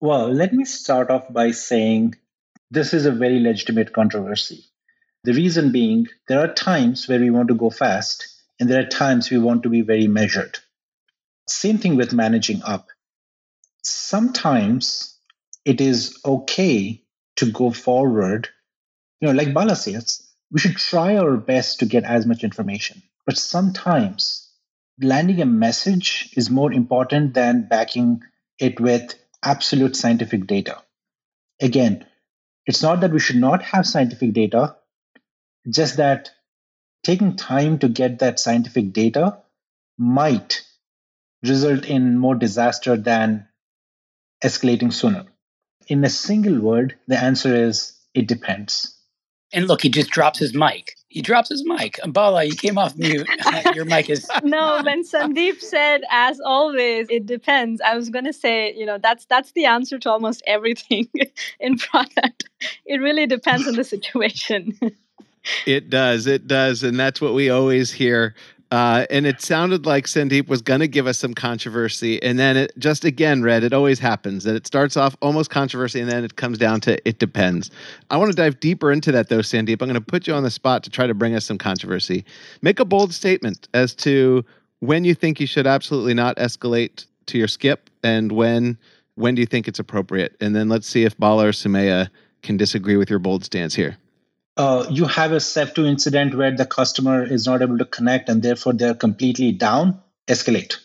[0.02, 2.16] Well, let me start off by saying
[2.76, 4.66] this is a very legitimate controversy.
[5.24, 8.28] The reason being, there are times where we want to go fast,
[8.60, 10.60] and there are times we want to be very measured.
[11.48, 12.88] Same thing with managing up.
[13.82, 15.18] Sometimes
[15.64, 17.02] it is okay
[17.38, 18.50] to go forward.
[19.22, 23.02] You know, like Bala says, we should try our best to get as much information.
[23.26, 24.52] But sometimes
[25.02, 28.22] landing a message is more important than backing
[28.60, 30.82] it with absolute scientific data.
[31.62, 32.06] Again,
[32.66, 34.76] it's not that we should not have scientific data,
[35.70, 36.32] just that
[37.04, 39.38] taking time to get that scientific data
[39.98, 40.64] might
[41.44, 43.48] result in more disaster than
[44.44, 45.26] escalating sooner.
[45.88, 48.98] In a single word, the answer is it depends.
[49.56, 50.96] And look, he just drops his mic.
[51.08, 51.98] He drops his mic.
[52.06, 53.28] Bala, you came off mute.
[53.46, 54.28] Uh, your mic is.
[54.44, 58.98] no, when Sandeep said, as always, it depends, I was going to say, you know,
[58.98, 61.08] that's that's the answer to almost everything
[61.60, 62.50] in product.
[62.86, 64.78] It really depends on the situation.
[65.66, 66.28] it does.
[66.28, 66.84] It does.
[66.84, 68.36] And that's what we always hear
[68.72, 72.22] uh, and it sounded like Sandeep was going to give us some controversy.
[72.24, 76.00] And then it just again, Red, it always happens that it starts off almost controversy
[76.00, 77.70] and then it comes down to it depends.
[78.10, 79.82] I want to dive deeper into that though, Sandeep.
[79.82, 82.26] I'm going to put you on the spot to try to bring us some controversy.
[82.62, 84.44] Make a bold statement as to
[84.80, 88.78] when you think you should absolutely not escalate to your skip and when
[89.16, 90.36] when do you think it's appropriate?
[90.42, 92.10] And then let's see if Bala or Sumaya
[92.44, 93.98] can disagree with your bold stance here
[94.58, 98.42] uh, you have a SEV2 incident where the customer is not able to connect and
[98.42, 100.78] therefore they're completely down, escalate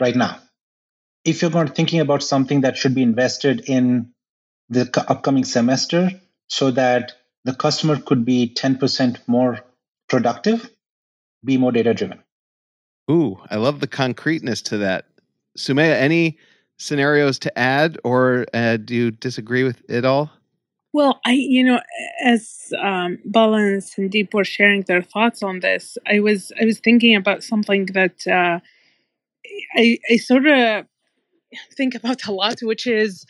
[0.00, 0.38] right now.
[1.24, 4.12] If you're to thinking about something that should be invested in
[4.68, 6.10] the upcoming semester
[6.48, 7.12] so that
[7.44, 9.60] the customer could be 10% more
[10.08, 10.68] productive,
[11.44, 12.22] be more data driven.
[13.10, 15.06] Ooh, I love the concreteness to that.
[15.56, 16.38] Sumaya, any
[16.78, 20.30] scenarios to add, or uh, do you disagree with it all?
[20.94, 21.80] Well, I, you know,
[22.24, 26.78] as um, Bala and Sandeep were sharing their thoughts on this, I was I was
[26.78, 28.60] thinking about something that uh,
[29.74, 30.86] I I sort of
[31.76, 33.26] think about a lot, which is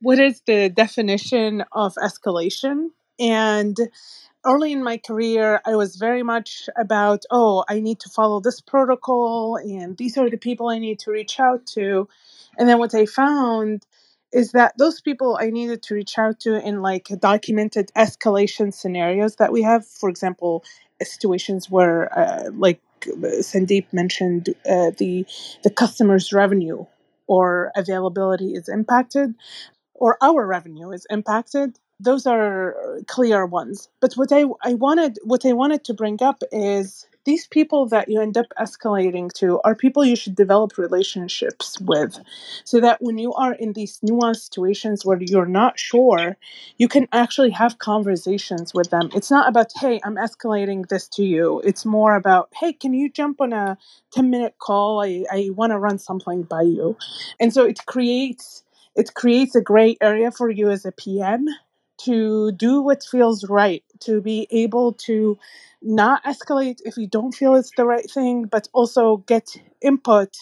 [0.00, 3.76] what is the definition of escalation and
[4.46, 8.60] early in my career, I was very much about, oh, I need to follow this
[8.60, 12.08] protocol, and these are the people I need to reach out to.
[12.56, 13.84] And then what I found
[14.32, 19.36] is that those people I needed to reach out to in like documented escalation scenarios
[19.36, 20.64] that we have, for example,
[21.02, 25.26] situations where, uh, like Sandeep mentioned, uh, the
[25.64, 26.84] the customer's revenue
[27.26, 29.34] or availability is impacted,
[29.94, 32.76] or our revenue is impacted those are
[33.08, 33.88] clear ones.
[34.00, 38.08] But what I, I wanted what I wanted to bring up is these people that
[38.08, 42.18] you end up escalating to are people you should develop relationships with
[42.64, 46.36] so that when you are in these nuanced situations where you're not sure
[46.78, 49.10] you can actually have conversations with them.
[49.14, 51.60] It's not about hey i'm escalating this to you.
[51.64, 53.78] It's more about hey can you jump on a
[54.12, 55.02] 10 minute call?
[55.02, 56.96] I, I want to run something by you.
[57.40, 58.64] And so it creates
[58.96, 61.46] it creates a gray area for you as a pm
[61.98, 65.38] to do what feels right, to be able to
[65.82, 70.36] not escalate if you don't feel it's the right thing, but also get input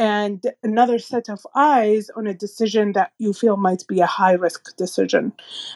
[0.00, 4.32] and another set of eyes on a decision that you feel might be a high
[4.32, 5.30] risk decision.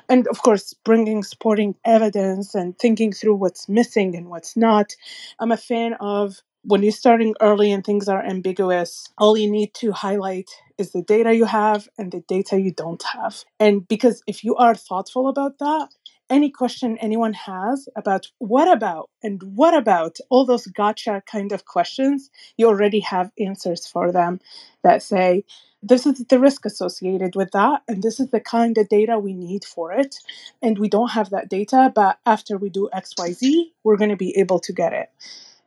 [0.08, 4.96] And of course, bringing supporting evidence and thinking through what's missing and what's not.
[5.38, 9.74] I'm a fan of when you're starting early and things are ambiguous, all you need
[9.74, 13.44] to highlight is the data you have and the data you don't have.
[13.60, 15.88] And because if you are thoughtful about that,
[16.30, 21.66] any question anyone has about what about and what about all those gotcha kind of
[21.66, 24.40] questions, you already have answers for them
[24.82, 25.44] that say,
[25.82, 29.34] this is the risk associated with that, and this is the kind of data we
[29.34, 30.16] need for it.
[30.62, 34.34] And we don't have that data, but after we do XYZ, we're going to be
[34.38, 35.10] able to get it,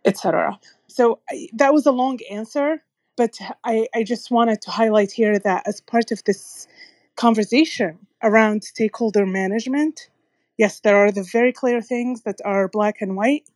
[0.06, 0.60] etc.
[0.98, 2.82] So I, that was a long answer,
[3.18, 6.68] but I, I just wanted to highlight here that as part of this
[7.16, 10.10] conversation around stakeholder management,
[10.58, 13.48] yes, there are the very clear things that are black and white,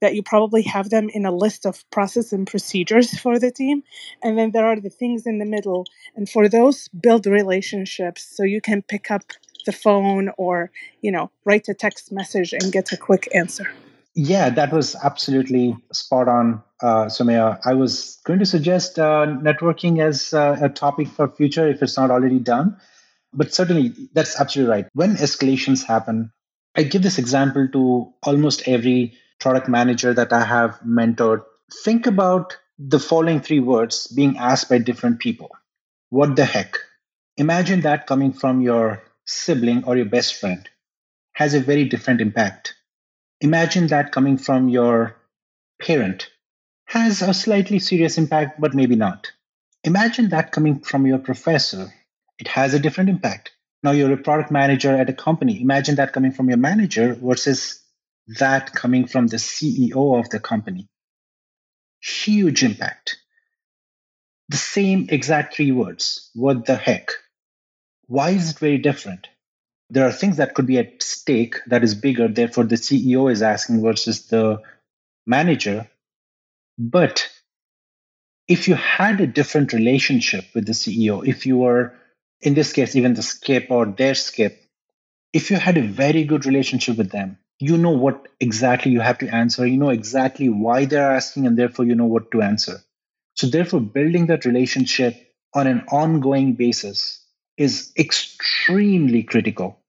[0.00, 3.84] that you probably have them in a list of process and procedures for the team.
[4.24, 5.86] And then there are the things in the middle.
[6.16, 9.22] And for those, build relationships so you can pick up
[9.64, 10.72] the phone or,
[11.02, 13.70] you know, write a text message and get a quick answer.
[14.16, 17.60] Yeah, that was absolutely spot on, uh, Sumaya.
[17.64, 21.96] I was going to suggest uh, networking as uh, a topic for future if it's
[21.96, 22.76] not already done.
[23.32, 24.86] But certainly, that's absolutely right.
[24.92, 26.32] When escalations happen,
[26.76, 31.42] I give this example to almost every product manager that I have mentored.
[31.84, 35.50] Think about the following three words being asked by different people.
[36.08, 36.78] What the heck?
[37.36, 40.68] Imagine that coming from your sibling or your best friend
[41.34, 42.74] has a very different impact
[43.40, 45.16] Imagine that coming from your
[45.80, 46.30] parent
[46.90, 49.30] has a slightly serious impact, but maybe not.
[49.84, 51.92] Imagine that coming from your professor.
[52.38, 53.52] It has a different impact.
[53.82, 55.60] Now you're a product manager at a company.
[55.62, 57.80] Imagine that coming from your manager versus
[58.38, 60.88] that coming from the CEO of the company.
[62.00, 63.16] Huge impact.
[64.48, 66.30] The same exact three words.
[66.34, 67.12] What the heck?
[68.06, 69.28] Why is it very different?
[69.90, 73.42] there are things that could be at stake that is bigger therefore the ceo is
[73.42, 74.62] asking versus the
[75.26, 75.88] manager
[76.80, 77.28] but
[78.48, 81.92] if you had a different relationship with the ceo if you were
[82.40, 84.62] in this case even the skip or their skip
[85.34, 89.18] if you had a very good relationship with them you know what exactly you have
[89.18, 92.78] to answer you know exactly why they're asking and therefore you know what to answer
[93.34, 95.14] so therefore building that relationship
[95.54, 97.26] on an ongoing basis
[97.58, 99.80] is extremely critical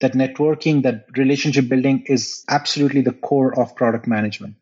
[0.00, 4.54] that networking, that relationship building is absolutely the core of product management.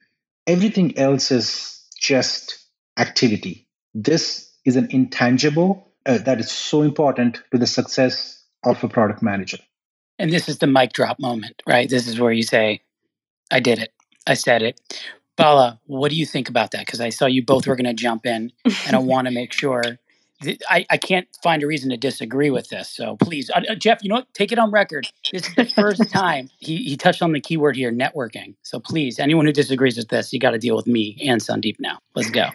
[0.47, 2.59] Everything else is just
[2.99, 3.69] activity.
[3.95, 9.23] This is an intangible uh, that is so important to the success of a product
[9.23, 9.59] manager.
[10.19, 11.89] And this is the mic drop moment, right?
[11.89, 12.81] This is where you say,
[13.51, 13.93] I did it.
[14.27, 14.81] I said it.
[15.37, 16.87] Bala, what do you think about that?
[16.87, 18.53] Because I saw you both were going to jump in,
[18.87, 19.83] and I want to make sure
[20.69, 22.89] I, I can't find a reason to disagree with this.
[22.89, 24.33] So please, uh, uh, Jeff, you know what?
[24.35, 25.09] Take it on record.
[25.33, 28.55] This is the first time he, he touched on the keyword here, networking.
[28.63, 31.77] So please, anyone who disagrees with this, you got to deal with me and Sandeep
[31.79, 31.99] now.
[32.15, 32.49] Let's go.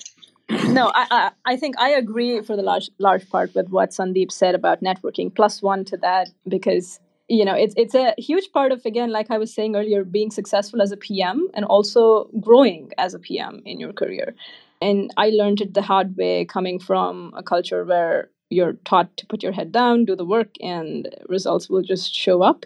[0.50, 4.32] no, I, I, I think I agree for the large large part with what Sandeep
[4.32, 5.34] said about networking.
[5.34, 9.30] Plus one to that because you know it's it's a huge part of again, like
[9.30, 13.62] I was saying earlier, being successful as a PM and also growing as a PM
[13.66, 14.36] in your career.
[14.82, 19.26] And I learned it the hard way, coming from a culture where you're taught to
[19.26, 22.66] put your head down, do the work, and results will just show up.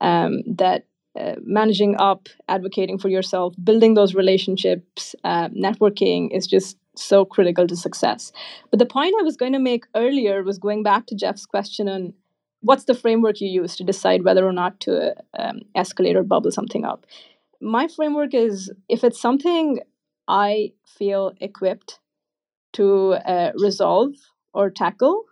[0.00, 0.86] Um, that
[1.18, 7.66] uh, managing up, advocating for yourself, building those relationships, uh, networking is just so critical
[7.66, 8.32] to success.
[8.70, 11.88] But the point I was going to make earlier was going back to Jeff's question
[11.88, 12.12] on
[12.60, 16.52] what's the framework you use to decide whether or not to um, escalate or bubble
[16.52, 17.06] something up.
[17.60, 19.80] My framework is if it's something
[20.28, 21.98] I feel equipped
[22.74, 24.14] to uh, resolve
[24.52, 25.24] or tackle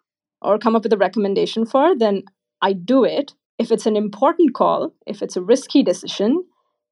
[0.43, 2.23] or come up with a recommendation for, then
[2.63, 6.45] I do it if it's an important call, if it's a risky decision,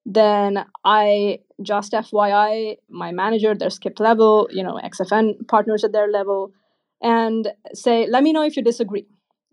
[0.06, 6.10] then I just FYI my manager, their skip level, you know, XFN partners at their
[6.10, 6.52] level,
[7.02, 9.06] and say, let me know if you disagree.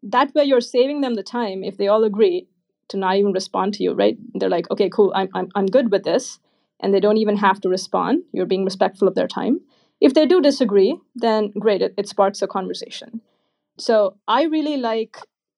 [0.04, 2.48] That way you're saving them the time if they all agree
[2.90, 4.18] to not even respond to you, right?
[4.34, 6.40] They're like, okay, cool, I'm, I'm, I'm good with this.
[6.82, 8.24] And they don't even have to respond.
[8.34, 9.62] You're being respectful of their time.
[10.00, 13.22] If they do disagree, then great, it, it sparks a conversation.
[13.78, 15.18] So I really like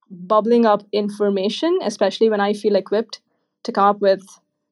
[0.10, 3.22] bubbling up information, especially when I feel equipped
[3.64, 4.22] to come up with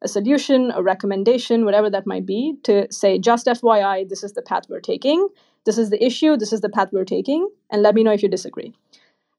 [0.01, 4.41] a solution, a recommendation, whatever that might be, to say, just FYI, this is the
[4.41, 5.27] path we're taking.
[5.65, 6.35] This is the issue.
[6.37, 7.47] This is the path we're taking.
[7.69, 8.73] And let me know if you disagree.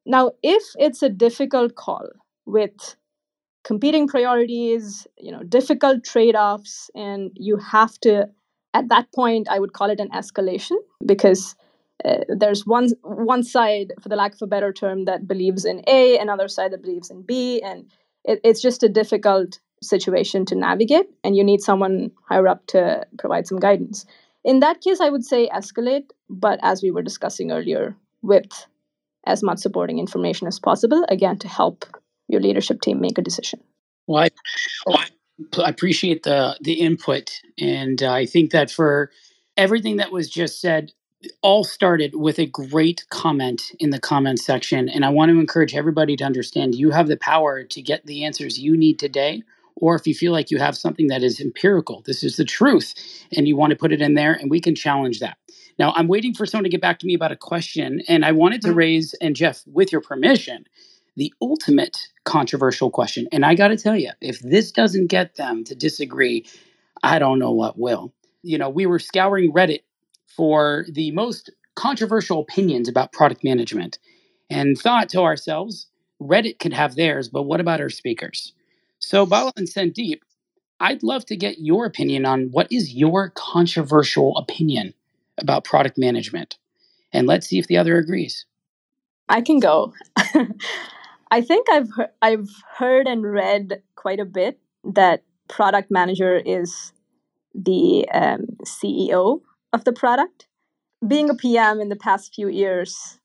[0.07, 2.09] Now, if it's a difficult call
[2.47, 2.97] with
[3.65, 8.29] competing priorities, you know, difficult trade-offs, and you have to,
[8.75, 11.55] at that point, I would call it an escalation because
[12.05, 15.83] uh, there's one one side, for the lack of a better term, that believes in
[15.87, 17.85] A, another side that believes in B, and
[18.25, 23.07] it, it's just a difficult situation to navigate, and you need someone higher up to
[23.19, 24.07] provide some guidance.
[24.45, 28.67] In that case, I would say escalate, but as we were discussing earlier, with
[29.25, 31.85] as much supporting information as possible, again, to help
[32.33, 33.61] your leadership team make a decision.
[34.07, 34.25] Well,
[34.89, 35.09] I,
[35.59, 39.11] I appreciate the the input, and I think that for
[39.57, 40.93] everything that was just said,
[41.43, 44.89] all started with a great comment in the comment section.
[44.89, 48.25] And I want to encourage everybody to understand you have the power to get the
[48.25, 49.43] answers you need today.
[49.77, 52.95] Or if you feel like you have something that is empirical, this is the truth,
[53.37, 55.39] and you want to put it in there, and we can challenge that.
[55.79, 58.33] Now, I'm waiting for someone to get back to me about a question, and I
[58.33, 58.79] wanted to mm-hmm.
[58.79, 60.67] raise, and Jeff, with your permission,
[61.17, 63.29] the ultimate controversial question.
[63.33, 66.47] And I got to tell you, if this doesn't get them to disagree,
[67.03, 68.13] I don't know what will.
[68.43, 69.81] You know, we were scouring Reddit
[70.27, 73.99] for the most controversial opinions about product management
[74.51, 75.87] and thought to ourselves,
[76.21, 78.53] Reddit could have theirs, but what about our speakers?
[78.99, 80.21] So, Bala and Sandeep,
[80.79, 84.95] I'd love to get your opinion on what is your controversial opinion
[85.39, 86.59] about product management.
[87.13, 88.47] And let's see if the other agrees.
[89.29, 89.93] I can go.
[91.33, 96.93] I think I've he- I've heard and read quite a bit that product manager is
[97.55, 99.41] the um, CEO
[99.73, 100.47] of the product.
[101.09, 103.19] Being a PM in the past few years,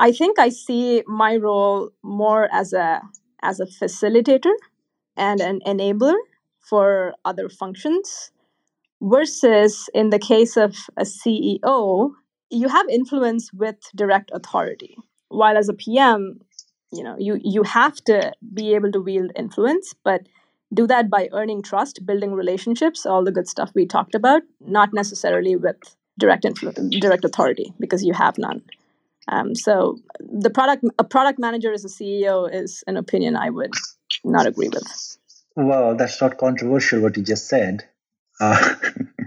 [0.00, 3.00] I think I see my role more as a
[3.44, 4.56] as a facilitator
[5.16, 6.18] and an enabler
[6.68, 8.32] for other functions
[9.00, 12.10] versus in the case of a CEO,
[12.50, 14.96] you have influence with direct authority.
[15.28, 16.40] While as a PM,
[16.92, 20.22] you know, you you have to be able to wield influence, but
[20.72, 24.92] do that by earning trust, building relationships, all the good stuff we talked about, not
[24.92, 25.76] necessarily with
[26.18, 28.62] direct influence, direct authority because you have none.
[29.28, 33.72] Um, so the product a product manager as a CEO is an opinion I would
[34.24, 35.18] not agree with.
[35.54, 37.84] Well, that's not controversial what you just said.
[38.40, 38.74] Uh,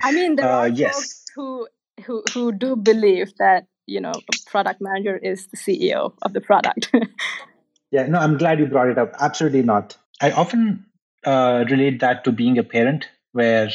[0.03, 0.95] I mean, there uh, are yes.
[0.95, 1.67] folks who
[2.05, 6.41] who who do believe that you know a product manager is the CEO of the
[6.41, 6.91] product.
[7.95, 9.13] yeah, no, I'm glad you brought it up.
[9.19, 9.95] Absolutely not.
[10.21, 10.85] I often
[11.25, 13.69] uh, relate that to being a parent, where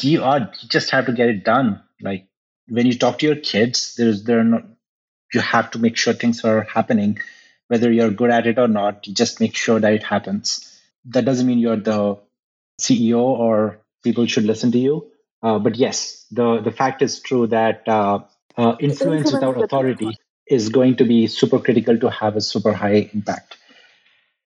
[0.00, 1.80] you are you just have to get it done.
[2.00, 2.26] Like
[2.66, 4.64] when you talk to your kids, there's there are not
[5.32, 7.18] you have to make sure things are happening,
[7.68, 9.06] whether you're good at it or not.
[9.06, 10.80] You just make sure that it happens.
[11.04, 12.18] That doesn't mean you're the
[12.80, 15.12] CEO or people should listen to you.
[15.40, 18.18] Uh, but yes, the the fact is true that uh,
[18.56, 20.18] uh, influence without authority
[20.48, 23.56] is going to be super critical to have a super high impact.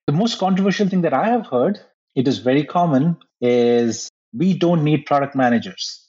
[0.07, 1.79] The most controversial thing that I have heard,
[2.15, 6.07] it is very common, is we don't need product managers.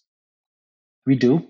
[1.07, 1.47] We do.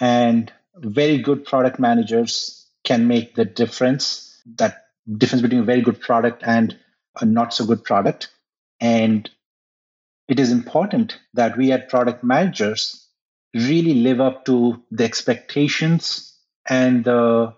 [0.00, 6.00] And very good product managers can make the difference, that difference between a very good
[6.00, 6.76] product and
[7.20, 8.28] a not so good product.
[8.80, 9.30] And
[10.28, 13.06] it is important that we as product managers
[13.54, 16.36] really live up to the expectations
[16.68, 17.54] and the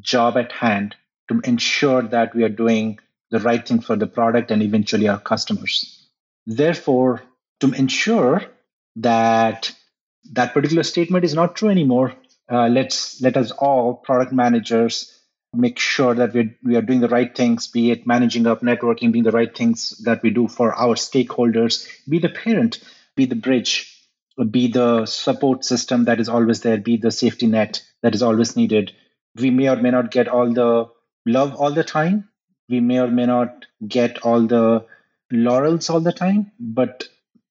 [0.00, 0.94] job at hand
[1.28, 2.98] to ensure that we are doing
[3.30, 6.08] the right thing for the product and eventually our customers.
[6.46, 7.22] Therefore,
[7.60, 8.42] to ensure
[8.96, 9.72] that
[10.32, 12.14] that particular statement is not true anymore,
[12.50, 15.18] uh, let's let us all product managers
[15.54, 19.12] make sure that we we are doing the right things, be it managing up networking,
[19.12, 22.80] being the right things that we do for our stakeholders, be the parent,
[23.16, 23.94] be the bridge,
[24.50, 28.56] be the support system that is always there, be the safety net that is always
[28.56, 28.92] needed.
[29.36, 30.88] We may or may not get all the
[31.26, 32.28] love all the time.
[32.68, 34.84] We may or may not get all the
[35.30, 37.08] laurels all the time, but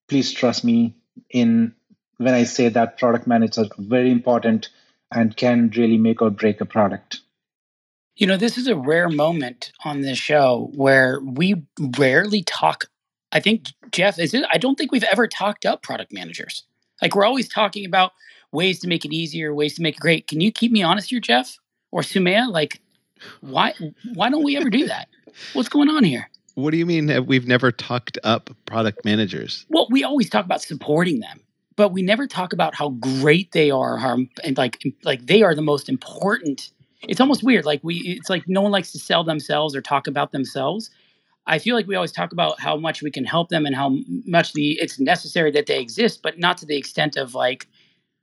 [0.08, 0.96] please trust me
[1.30, 1.74] in
[2.18, 4.68] when I say that product managers are very important
[5.12, 7.20] and can really make or break a product.
[8.16, 11.62] You know, this is a rare moment on this show where we
[11.96, 12.86] rarely talk.
[13.30, 14.44] I think, Jeff, is it?
[14.52, 16.64] I don't think we've ever talked up product managers.
[17.00, 18.12] Like, we're always talking about
[18.50, 20.26] ways to make it easier, ways to make it great.
[20.26, 21.58] Can you keep me honest here, Jeff?
[21.90, 22.50] Or Sumaya?
[22.50, 22.80] Like,
[23.40, 23.74] why
[24.14, 25.08] why don't we ever do that?
[25.52, 26.28] What's going on here?
[26.54, 29.64] What do you mean we've never talked up product managers?
[29.68, 31.40] Well, we always talk about supporting them,
[31.76, 35.54] but we never talk about how great they are, how and like like they are
[35.54, 36.72] the most important.
[37.02, 37.64] It's almost weird.
[37.64, 40.90] Like we, it's like no one likes to sell themselves or talk about themselves.
[41.46, 43.96] I feel like we always talk about how much we can help them and how
[44.26, 47.68] much the it's necessary that they exist, but not to the extent of like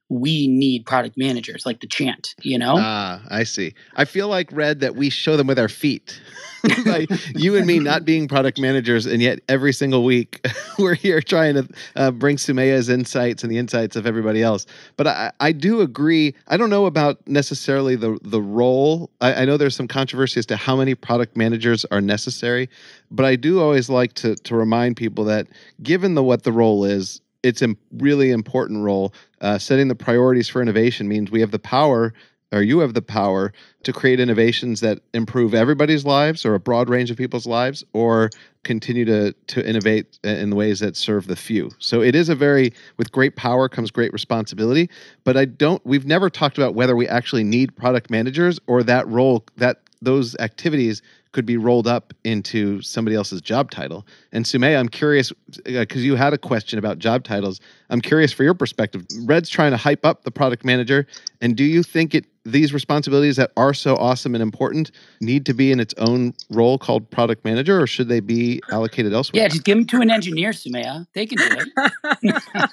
[0.09, 2.75] we need product managers, like the chant, you know?
[2.77, 3.73] Ah, I see.
[3.95, 6.21] I feel like, Red, that we show them with our feet.
[6.85, 10.45] like you and me not being product managers, and yet every single week
[10.79, 14.65] we're here trying to uh, bring Sumaya's insights and the insights of everybody else.
[14.97, 16.33] But I, I do agree.
[16.47, 19.09] I don't know about necessarily the, the role.
[19.21, 22.69] I, I know there's some controversy as to how many product managers are necessary,
[23.11, 25.47] but I do always like to, to remind people that
[25.83, 29.13] given the what the role is, it's a really important role.
[29.39, 32.13] Uh, setting the priorities for innovation means we have the power,
[32.51, 36.89] or you have the power, to create innovations that improve everybody's lives or a broad
[36.89, 38.31] range of people's lives, or
[38.63, 41.69] continue to to innovate in ways that serve the few.
[41.77, 44.89] So it is a very with great power comes great responsibility.
[45.23, 45.85] But I don't.
[45.85, 50.35] We've never talked about whether we actually need product managers or that role that those
[50.37, 54.05] activities could be rolled up into somebody else's job title.
[54.31, 55.33] And Sumaya, I'm curious
[55.65, 57.59] because uh, you had a question about job titles.
[57.89, 59.05] I'm curious for your perspective.
[59.23, 61.05] Red's trying to hype up the product manager,
[61.41, 65.53] and do you think it these responsibilities that are so awesome and important need to
[65.53, 69.41] be in its own role called product manager, or should they be allocated elsewhere?
[69.41, 71.07] Yeah, just give them to an engineer, Sumaya.
[71.13, 72.69] They can do it.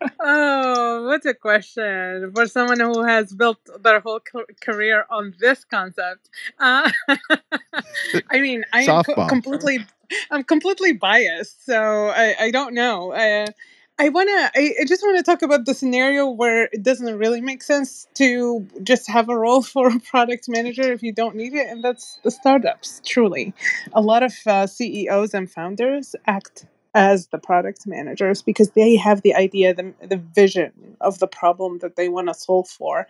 [0.20, 4.20] oh, what a question for someone who has built their whole
[4.60, 6.28] career on this concept.
[6.58, 6.90] Uh,
[8.30, 9.86] I mean, I am co- completely,
[10.30, 13.12] I'm completely biased, so I, I don't know.
[13.12, 13.46] Uh,
[13.98, 17.16] I want to, I, I just want to talk about the scenario where it doesn't
[17.16, 21.34] really make sense to just have a role for a product manager if you don't
[21.34, 21.66] need it.
[21.68, 23.54] And that's the startups, truly.
[23.94, 29.20] A lot of uh, CEOs and founders act as the product managers because they have
[29.22, 33.06] the idea, the, the vision of the problem that they want to solve for.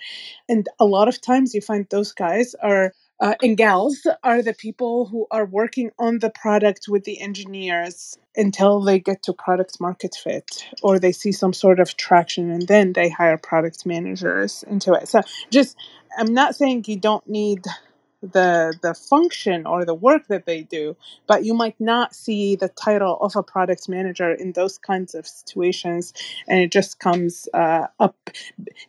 [0.48, 4.52] And a lot of times you find those guys are uh, and gals are the
[4.52, 9.80] people who are working on the product with the engineers until they get to product
[9.80, 14.64] market fit or they see some sort of traction and then they hire product managers
[14.64, 15.08] into it.
[15.08, 15.76] So just
[16.18, 17.64] I'm not saying you don't need
[18.22, 20.96] the the function or the work that they do
[21.26, 25.26] but you might not see the title of a product manager in those kinds of
[25.26, 26.14] situations
[26.48, 28.30] and it just comes uh, up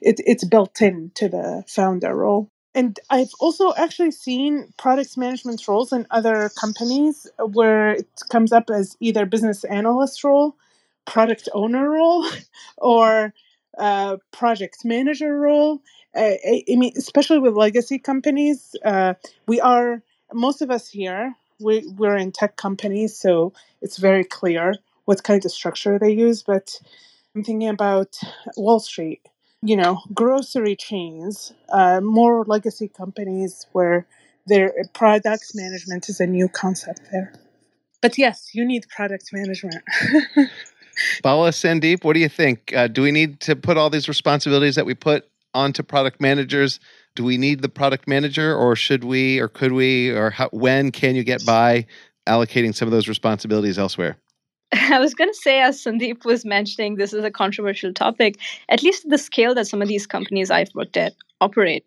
[0.01, 5.67] it, it's built in to the founder role and I've also actually seen product management
[5.67, 10.55] roles in other companies where it comes up as either business analyst role,
[11.05, 12.23] product owner role,
[12.77, 13.33] or
[13.79, 15.81] uh, project manager role.
[16.15, 19.15] Uh, I, I, mean, especially with legacy companies, uh,
[19.47, 21.33] we are most of us here.
[21.59, 24.75] We, we're in tech companies, so it's very clear
[25.05, 26.43] what kind of structure they use.
[26.43, 26.79] But
[27.33, 28.19] I'm thinking about
[28.55, 29.21] Wall Street
[29.67, 34.07] you know, grocery chains, uh, more legacy companies where
[34.45, 37.33] their product management is a new concept there.
[38.01, 39.83] But yes, you need product management.
[41.21, 42.73] Bala Sandeep, what do you think?
[42.73, 46.79] Uh, do we need to put all these responsibilities that we put onto product managers?
[47.15, 50.91] Do we need the product manager, or should we, or could we, or how, when
[50.91, 51.87] can you get by
[52.25, 54.17] allocating some of those responsibilities elsewhere?
[54.73, 58.39] I was going to say, as Sandeep was mentioning, this is a controversial topic,
[58.69, 61.85] at least the scale that some of these companies I've worked at operate.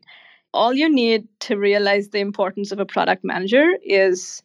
[0.52, 4.42] All you need to realize the importance of a product manager is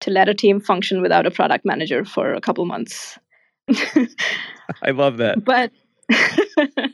[0.00, 3.18] to let a team function without a product manager for a couple months.
[4.82, 5.44] I love that.
[5.44, 5.72] But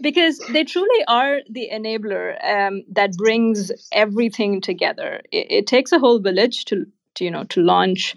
[0.00, 5.20] because they truly are the enabler um, that brings everything together.
[5.30, 8.16] It, it, takes a whole village to, to you know to launch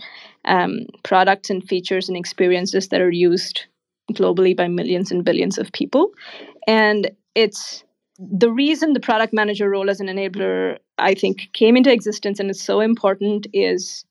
[0.50, 3.66] um, products and features and experiences that are used
[4.14, 6.12] globally by millions and billions of people,
[6.68, 7.84] and it's
[8.18, 12.50] the reason the product manager role as an enabler i think came into existence and
[12.50, 14.04] is so important is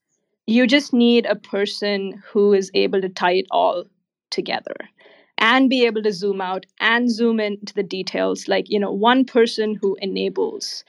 [0.47, 3.85] you just need a person who is able to tie it all
[4.31, 4.77] together
[5.39, 8.49] and be able to zoom out and zoom into the details.
[8.49, 10.85] Like you know one person who enables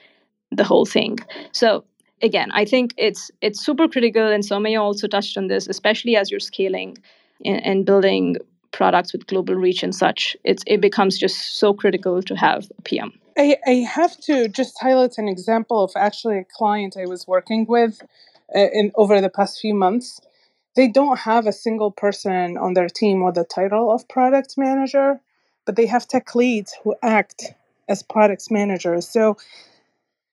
[0.50, 1.18] the whole thing.
[1.52, 1.84] So
[2.22, 6.30] again i think it's it's super critical and Soumya also touched on this especially as
[6.30, 6.96] you're scaling
[7.44, 8.36] and, and building
[8.72, 12.82] products with global reach and such it's it becomes just so critical to have a
[12.82, 17.26] pm I, I have to just highlight an example of actually a client i was
[17.26, 18.02] working with
[18.54, 20.20] uh, in over the past few months
[20.76, 25.20] they don't have a single person on their team with the title of product manager,
[25.66, 27.52] but they have tech leads who act
[27.88, 29.08] as product managers.
[29.08, 29.36] So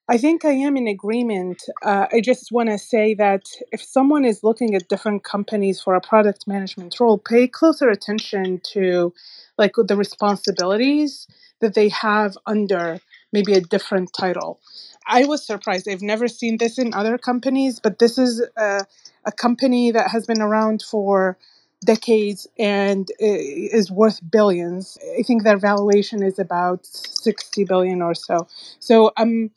[0.09, 1.63] I think I am in agreement.
[1.83, 3.43] Uh, I just want to say that
[3.73, 8.61] if someone is looking at different companies for a product management role, pay closer attention
[8.71, 9.13] to
[9.57, 11.27] like the responsibilities
[11.59, 12.99] that they have under
[13.33, 14.61] maybe a different title.
[15.05, 15.89] I was surprised.
[15.89, 18.85] I've never seen this in other companies, but this is a,
[19.25, 21.37] a company that has been around for
[21.85, 24.97] decades and is worth billions.
[25.19, 28.47] I think their valuation is about 60 billion or so.
[28.79, 29.51] So um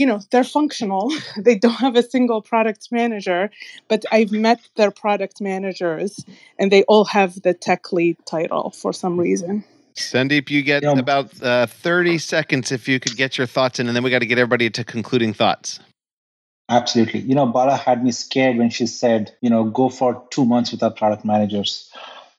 [0.00, 1.12] you know, they're functional.
[1.36, 3.50] they don't have a single product manager,
[3.86, 6.24] but I've met their product managers
[6.58, 9.62] and they all have the tech lead title for some reason.
[9.94, 10.98] Sandeep, you get yeah.
[10.98, 14.20] about uh, 30 seconds if you could get your thoughts in, and then we got
[14.20, 15.80] to get everybody to concluding thoughts.
[16.70, 17.20] Absolutely.
[17.20, 20.70] You know, Bala had me scared when she said, you know, go for two months
[20.70, 21.92] without product managers.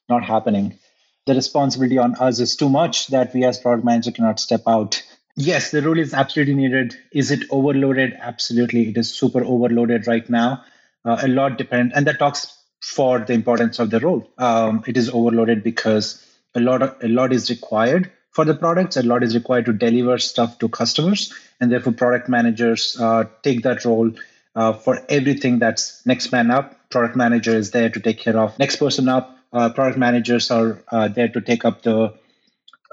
[0.10, 0.80] Not happening.
[1.28, 5.04] The responsibility on us is too much that we as product manager cannot step out.
[5.36, 6.96] Yes, the role is absolutely needed.
[7.12, 8.14] Is it overloaded?
[8.20, 8.90] Absolutely.
[8.90, 10.64] It is super overloaded right now.
[11.04, 14.30] Uh, a lot depend, and that talks for the importance of the role.
[14.38, 18.98] Um, it is overloaded because a lot of, a lot is required for the products
[18.98, 23.64] a lot is required to deliver stuff to customers and therefore product managers uh, take
[23.64, 24.12] that role
[24.56, 28.58] uh, for everything that's next man up product manager is there to take care of
[28.60, 32.14] next person up uh, product managers are uh, there to take up the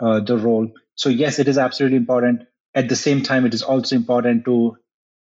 [0.00, 2.46] uh, the role so yes it is absolutely important.
[2.74, 4.76] At the same time it is also important to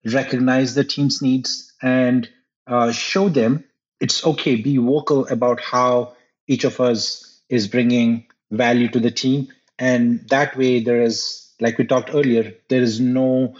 [0.04, 2.28] recognize the team's needs and
[2.66, 3.64] uh, show them
[4.00, 6.16] it's okay be vocal about how
[6.48, 9.48] each of us is bringing value to the team.
[9.78, 13.54] And that way there is like we talked earlier there is no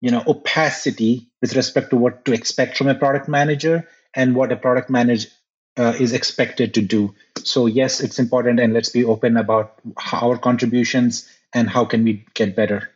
[0.00, 4.52] you know opacity with respect to what to expect from a product manager and what
[4.52, 5.28] a product manager
[5.76, 7.14] uh, is expected to do.
[7.42, 9.80] So yes it's important and let's be open about
[10.12, 12.90] our contributions and how can we get better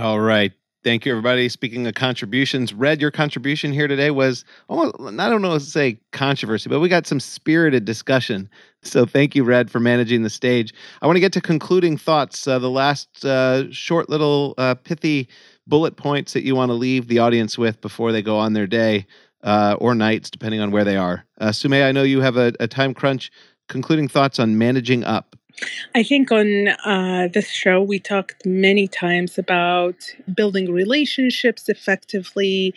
[0.00, 0.52] all right
[0.84, 1.48] Thank you, everybody.
[1.48, 6.68] Speaking of contributions, Red, your contribution here today was almost, I don't know, say controversy,
[6.68, 8.50] but we got some spirited discussion.
[8.82, 10.74] So thank you, Red, for managing the stage.
[11.00, 12.48] I want to get to concluding thoughts.
[12.48, 15.28] Uh, the last uh, short little uh, pithy
[15.68, 18.66] bullet points that you want to leave the audience with before they go on their
[18.66, 19.06] day
[19.44, 21.24] uh, or nights, depending on where they are.
[21.40, 23.30] Uh, Soumya, I know you have a, a time crunch.
[23.68, 25.36] Concluding thoughts on managing up.
[25.94, 29.96] I think on uh, this show, we talked many times about
[30.34, 32.74] building relationships effectively,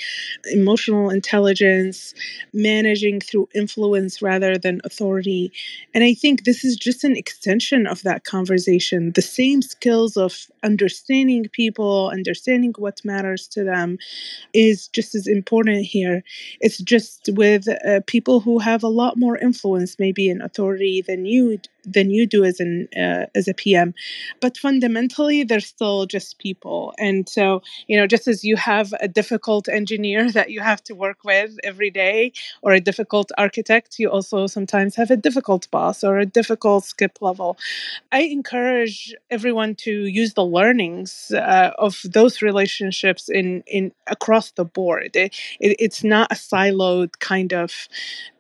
[0.52, 2.14] emotional intelligence,
[2.54, 5.52] managing through influence rather than authority.
[5.94, 9.12] And I think this is just an extension of that conversation.
[9.14, 13.98] The same skills of understanding people, understanding what matters to them
[14.54, 16.24] is just as important here.
[16.62, 21.26] It's just with uh, people who have a lot more influence, maybe in authority than
[21.26, 23.94] you than you do as an uh, as a PM.
[24.42, 26.94] But fundamentally, they're still just people.
[27.00, 30.96] And so, you know, just as you have a difficult engineer that you have to
[30.96, 32.32] work with every day,
[32.62, 37.22] or a difficult architect, you also sometimes have a difficult boss or a difficult skip
[37.22, 37.58] level.
[38.12, 44.66] I encourage everyone to use the learnings uh, of those relationships in in across the
[44.66, 45.16] board.
[45.16, 47.88] It, it, it's not a siloed kind of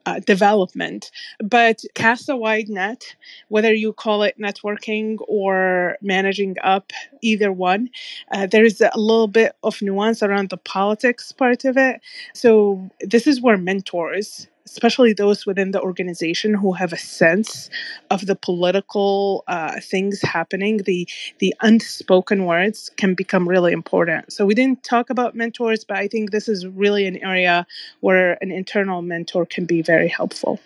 [0.05, 1.11] uh, development.
[1.43, 3.15] But cast a wide net,
[3.49, 6.91] whether you call it networking or managing up,
[7.21, 7.89] either one.
[8.31, 12.01] Uh, there is a little bit of nuance around the politics part of it.
[12.33, 17.69] So, this is where mentors especially those within the organization who have a sense
[18.09, 21.07] of the political uh, things happening, the
[21.39, 24.31] the unspoken words can become really important.
[24.31, 27.65] So we didn't talk about mentors, but I think this is really an area
[28.01, 30.59] where an internal mentor can be very helpful.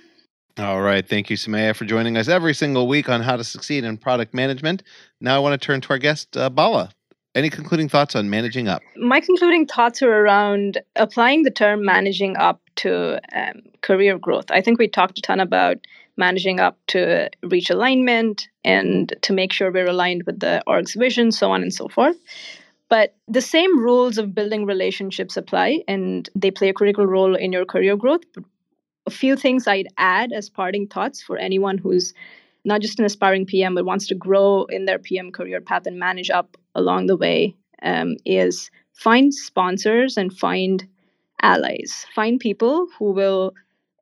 [0.57, 1.07] All right.
[1.07, 4.33] Thank you, Samaya, for joining us every single week on how to succeed in product
[4.33, 4.83] management.
[5.21, 6.89] Now I want to turn to our guest, uh, Bala.
[7.35, 8.81] Any concluding thoughts on managing up?
[8.97, 14.49] My concluding thoughts are around applying the term managing up to um, career growth.
[14.51, 15.77] I think we talked a ton about
[16.17, 21.31] managing up to reach alignment and to make sure we're aligned with the org's vision,
[21.31, 22.17] so on and so forth.
[22.89, 27.53] But the same rules of building relationships apply and they play a critical role in
[27.53, 28.23] your career growth.
[29.05, 32.13] A few things I'd add as parting thoughts for anyone who's
[32.65, 35.99] not just an aspiring PM, but wants to grow in their PM career path and
[35.99, 40.85] manage up along the way um, is find sponsors and find
[41.41, 42.05] allies.
[42.15, 43.53] Find people who will,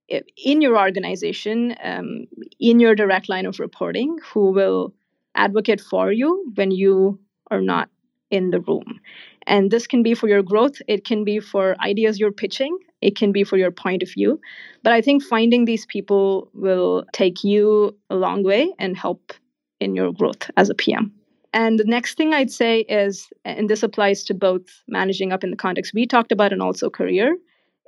[0.09, 2.25] in your organization, um,
[2.59, 4.93] in your direct line of reporting, who will
[5.35, 7.19] advocate for you when you
[7.51, 7.89] are not
[8.31, 8.99] in the room.
[9.45, 13.15] And this can be for your growth, it can be for ideas you're pitching, it
[13.15, 14.39] can be for your point of view.
[14.83, 19.33] But I think finding these people will take you a long way and help
[19.79, 21.16] in your growth as a PM.
[21.53, 25.51] And the next thing I'd say is, and this applies to both managing up in
[25.51, 27.37] the context we talked about and also career,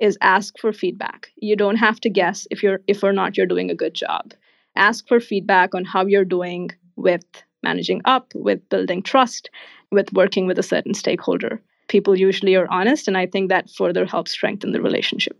[0.00, 1.30] is ask for feedback.
[1.36, 4.32] You don't have to guess if you're if or not you're doing a good job.
[4.76, 7.24] Ask for feedback on how you're doing with
[7.62, 9.50] managing up, with building trust,
[9.90, 11.60] with working with a certain stakeholder.
[11.88, 15.36] People usually are honest, and I think that further helps strengthen the relationship.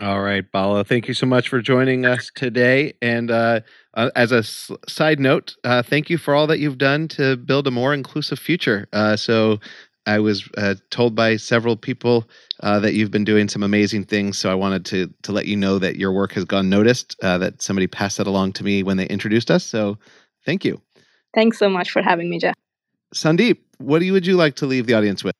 [0.00, 2.94] All right, Bala, thank you so much for joining us today.
[3.00, 3.60] And uh,
[3.94, 7.36] uh, as a s- side note, uh, thank you for all that you've done to
[7.36, 8.88] build a more inclusive future.
[8.92, 9.60] Uh, so,
[10.06, 12.28] I was uh, told by several people
[12.60, 14.36] uh, that you've been doing some amazing things.
[14.36, 17.16] So, I wanted to to let you know that your work has gone noticed.
[17.20, 19.64] that somebody passed that along to me when they introduced us.
[19.64, 19.96] So,
[20.44, 20.82] thank you.
[21.34, 22.54] Thanks so much for having me, Jeff.
[23.14, 25.34] Sandeep, what do you, would you like to leave the audience with?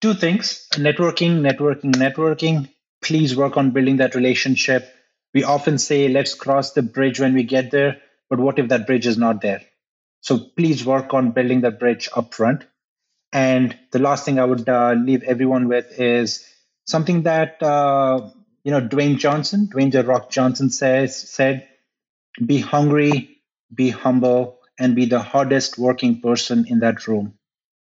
[0.00, 2.68] Two things networking, networking, networking.
[3.02, 4.88] Please work on building that relationship.
[5.34, 7.98] We often say, let's cross the bridge when we get there.
[8.30, 9.62] But what if that bridge is not there?
[10.20, 12.64] So please work on building that bridge upfront.
[13.32, 16.46] And the last thing I would uh, leave everyone with is
[16.86, 18.30] something that uh,
[18.64, 21.68] you know Dwayne Johnson, Dwayne the Rock Johnson says said,
[22.44, 23.38] "Be hungry,
[23.74, 27.34] be humble, and be the hardest working person in that room.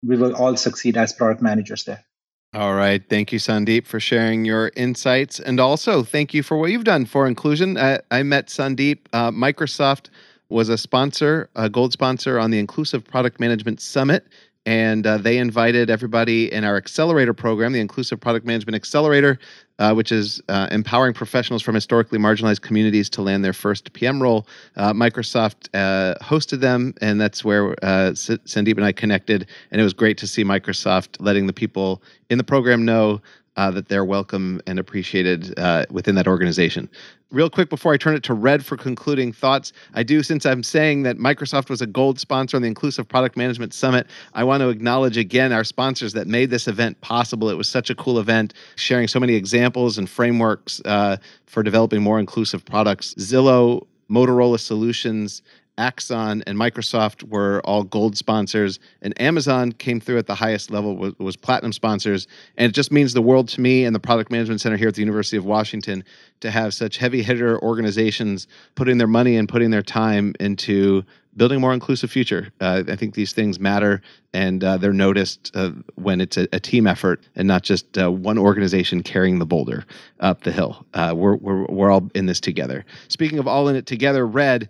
[0.04, 2.06] We will all succeed as product managers there.
[2.54, 3.04] All right.
[3.10, 5.40] Thank you, Sandeep, for sharing your insights.
[5.40, 7.78] And also, thank you for what you've done for inclusion.
[7.78, 9.00] I, I met Sandeep.
[9.12, 10.10] Uh, Microsoft
[10.50, 14.26] was a sponsor, a gold sponsor on the Inclusive Product Management Summit
[14.68, 19.40] and uh, they invited everybody in our accelerator program, the Inclusive Product Management Accelerator,
[19.80, 24.22] uh, which is uh, empowering professionals from historically marginalized communities to land their first PM
[24.22, 24.46] role.
[24.76, 29.48] Uh, Microsoft uh, hosted them, and that's where uh, Sandeep and I connected.
[29.72, 33.22] And it was great to see Microsoft letting the people in the program know
[33.58, 36.90] uh, that they're welcome and appreciated uh, within that organization.
[37.30, 40.64] Real quick before I turn it to Red for concluding thoughts, I do, since I'm
[40.64, 44.62] saying that Microsoft was a gold sponsor on the Inclusive Product Management Summit, I want
[44.62, 47.50] to acknowledge again our sponsors that made this event possible.
[47.50, 52.02] It was such a cool event, sharing so many examples and frameworks uh, for developing
[52.02, 53.14] more inclusive products.
[53.16, 55.42] Zillow, Motorola Solutions,
[55.78, 60.96] Axon and Microsoft were all gold sponsors, and Amazon came through at the highest level
[60.96, 62.28] was, was, platinum sponsors.
[62.58, 64.96] And it just means the world to me and the Product Management Center here at
[64.96, 66.04] the University of Washington
[66.40, 71.04] to have such heavy hitter organizations putting their money and putting their time into
[71.38, 72.52] building a more inclusive future.
[72.60, 74.02] Uh, I think these things matter,
[74.34, 78.12] and uh, they're noticed uh, when it's a, a, team effort and not just uh,
[78.12, 79.86] one organization carrying the boulder
[80.20, 80.86] up the hill.
[80.96, 82.84] Uh, we're, we're, we're all in this together.
[83.08, 84.68] Speaking of all in it together, Red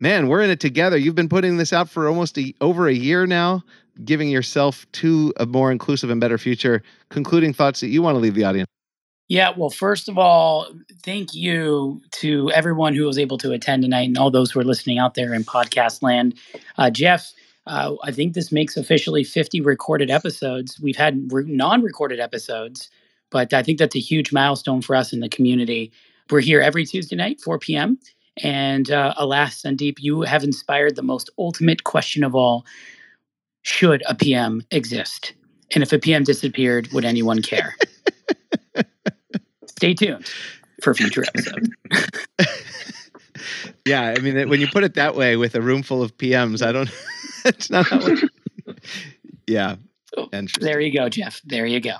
[0.00, 0.96] man, we're in it together.
[0.96, 3.62] You've been putting this out for almost a, over a year now,
[4.04, 6.82] giving yourself to a more inclusive and better future.
[7.10, 8.66] Concluding thoughts that you want to leave the audience.
[9.28, 10.66] Yeah, well, first of all,
[11.04, 14.64] thank you to everyone who was able to attend tonight and all those who are
[14.64, 16.34] listening out there in podcast land.
[16.76, 17.32] Uh, Jeff,
[17.68, 20.80] uh, I think this makes officially 50 recorded episodes.
[20.80, 22.90] We've had non recorded episodes,
[23.30, 25.92] but I think that's a huge milestone for us in the community.
[26.28, 28.00] We're here every Tuesday night, 4 p.m.
[28.42, 32.64] And uh, alas, Sandeep, you have inspired the most ultimate question of all
[33.62, 35.34] should a PM exist?
[35.74, 37.76] And if a PM disappeared, would anyone care?
[39.66, 40.26] Stay tuned
[40.82, 41.68] for future episodes.
[43.86, 46.66] yeah, I mean, when you put it that way with a room full of PMs,
[46.66, 46.90] I don't,
[47.44, 48.00] it's not how
[49.46, 49.76] yeah.
[50.16, 50.28] Oh,
[50.60, 51.40] there you go, Jeff.
[51.44, 51.96] There you go.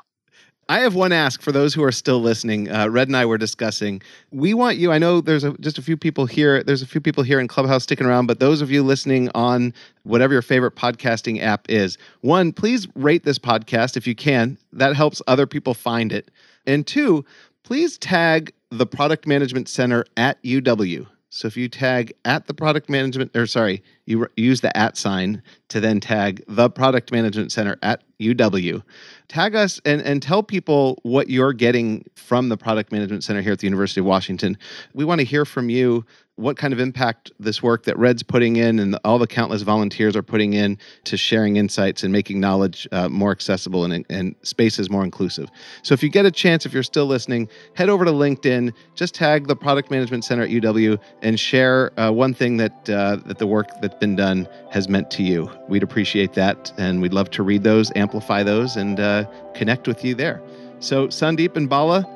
[0.71, 2.71] I have one ask for those who are still listening.
[2.71, 4.01] Uh, Red and I were discussing.
[4.31, 4.93] We want you.
[4.93, 6.62] I know there's a, just a few people here.
[6.62, 9.75] There's a few people here in Clubhouse sticking around, but those of you listening on
[10.05, 14.57] whatever your favorite podcasting app is, one, please rate this podcast if you can.
[14.73, 16.31] That helps other people find it.
[16.68, 17.25] And two,
[17.64, 21.05] please tag the Product Management Center at UW.
[21.33, 25.43] So if you tag at the product management, or sorry, you use the at sign
[25.68, 28.83] to then tag the product management center at UW.
[29.28, 33.53] Tag us and, and tell people what you're getting from the product management center here
[33.53, 34.59] at the University of Washington.
[34.93, 36.05] We want to hear from you
[36.41, 40.16] what kind of impact this work that Red's putting in and all the countless volunteers
[40.16, 44.88] are putting in to sharing insights and making knowledge uh, more accessible and, and spaces
[44.88, 45.51] more inclusive.
[45.82, 49.14] So if you get a chance, if you're still listening, head over to LinkedIn, just
[49.14, 53.38] tag the Product Management Center at UW and share uh, one thing that, uh, that
[53.38, 55.51] the work that's been done has meant to you.
[55.68, 59.24] We'd appreciate that and we'd love to read those, amplify those, and uh,
[59.55, 60.43] connect with you there.
[60.78, 62.07] So Sandeep and Bala,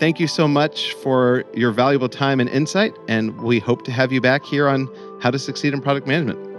[0.00, 4.12] Thank you so much for your valuable time and insight, and we hope to have
[4.12, 4.88] you back here on
[5.20, 6.49] How to Succeed in Product Management.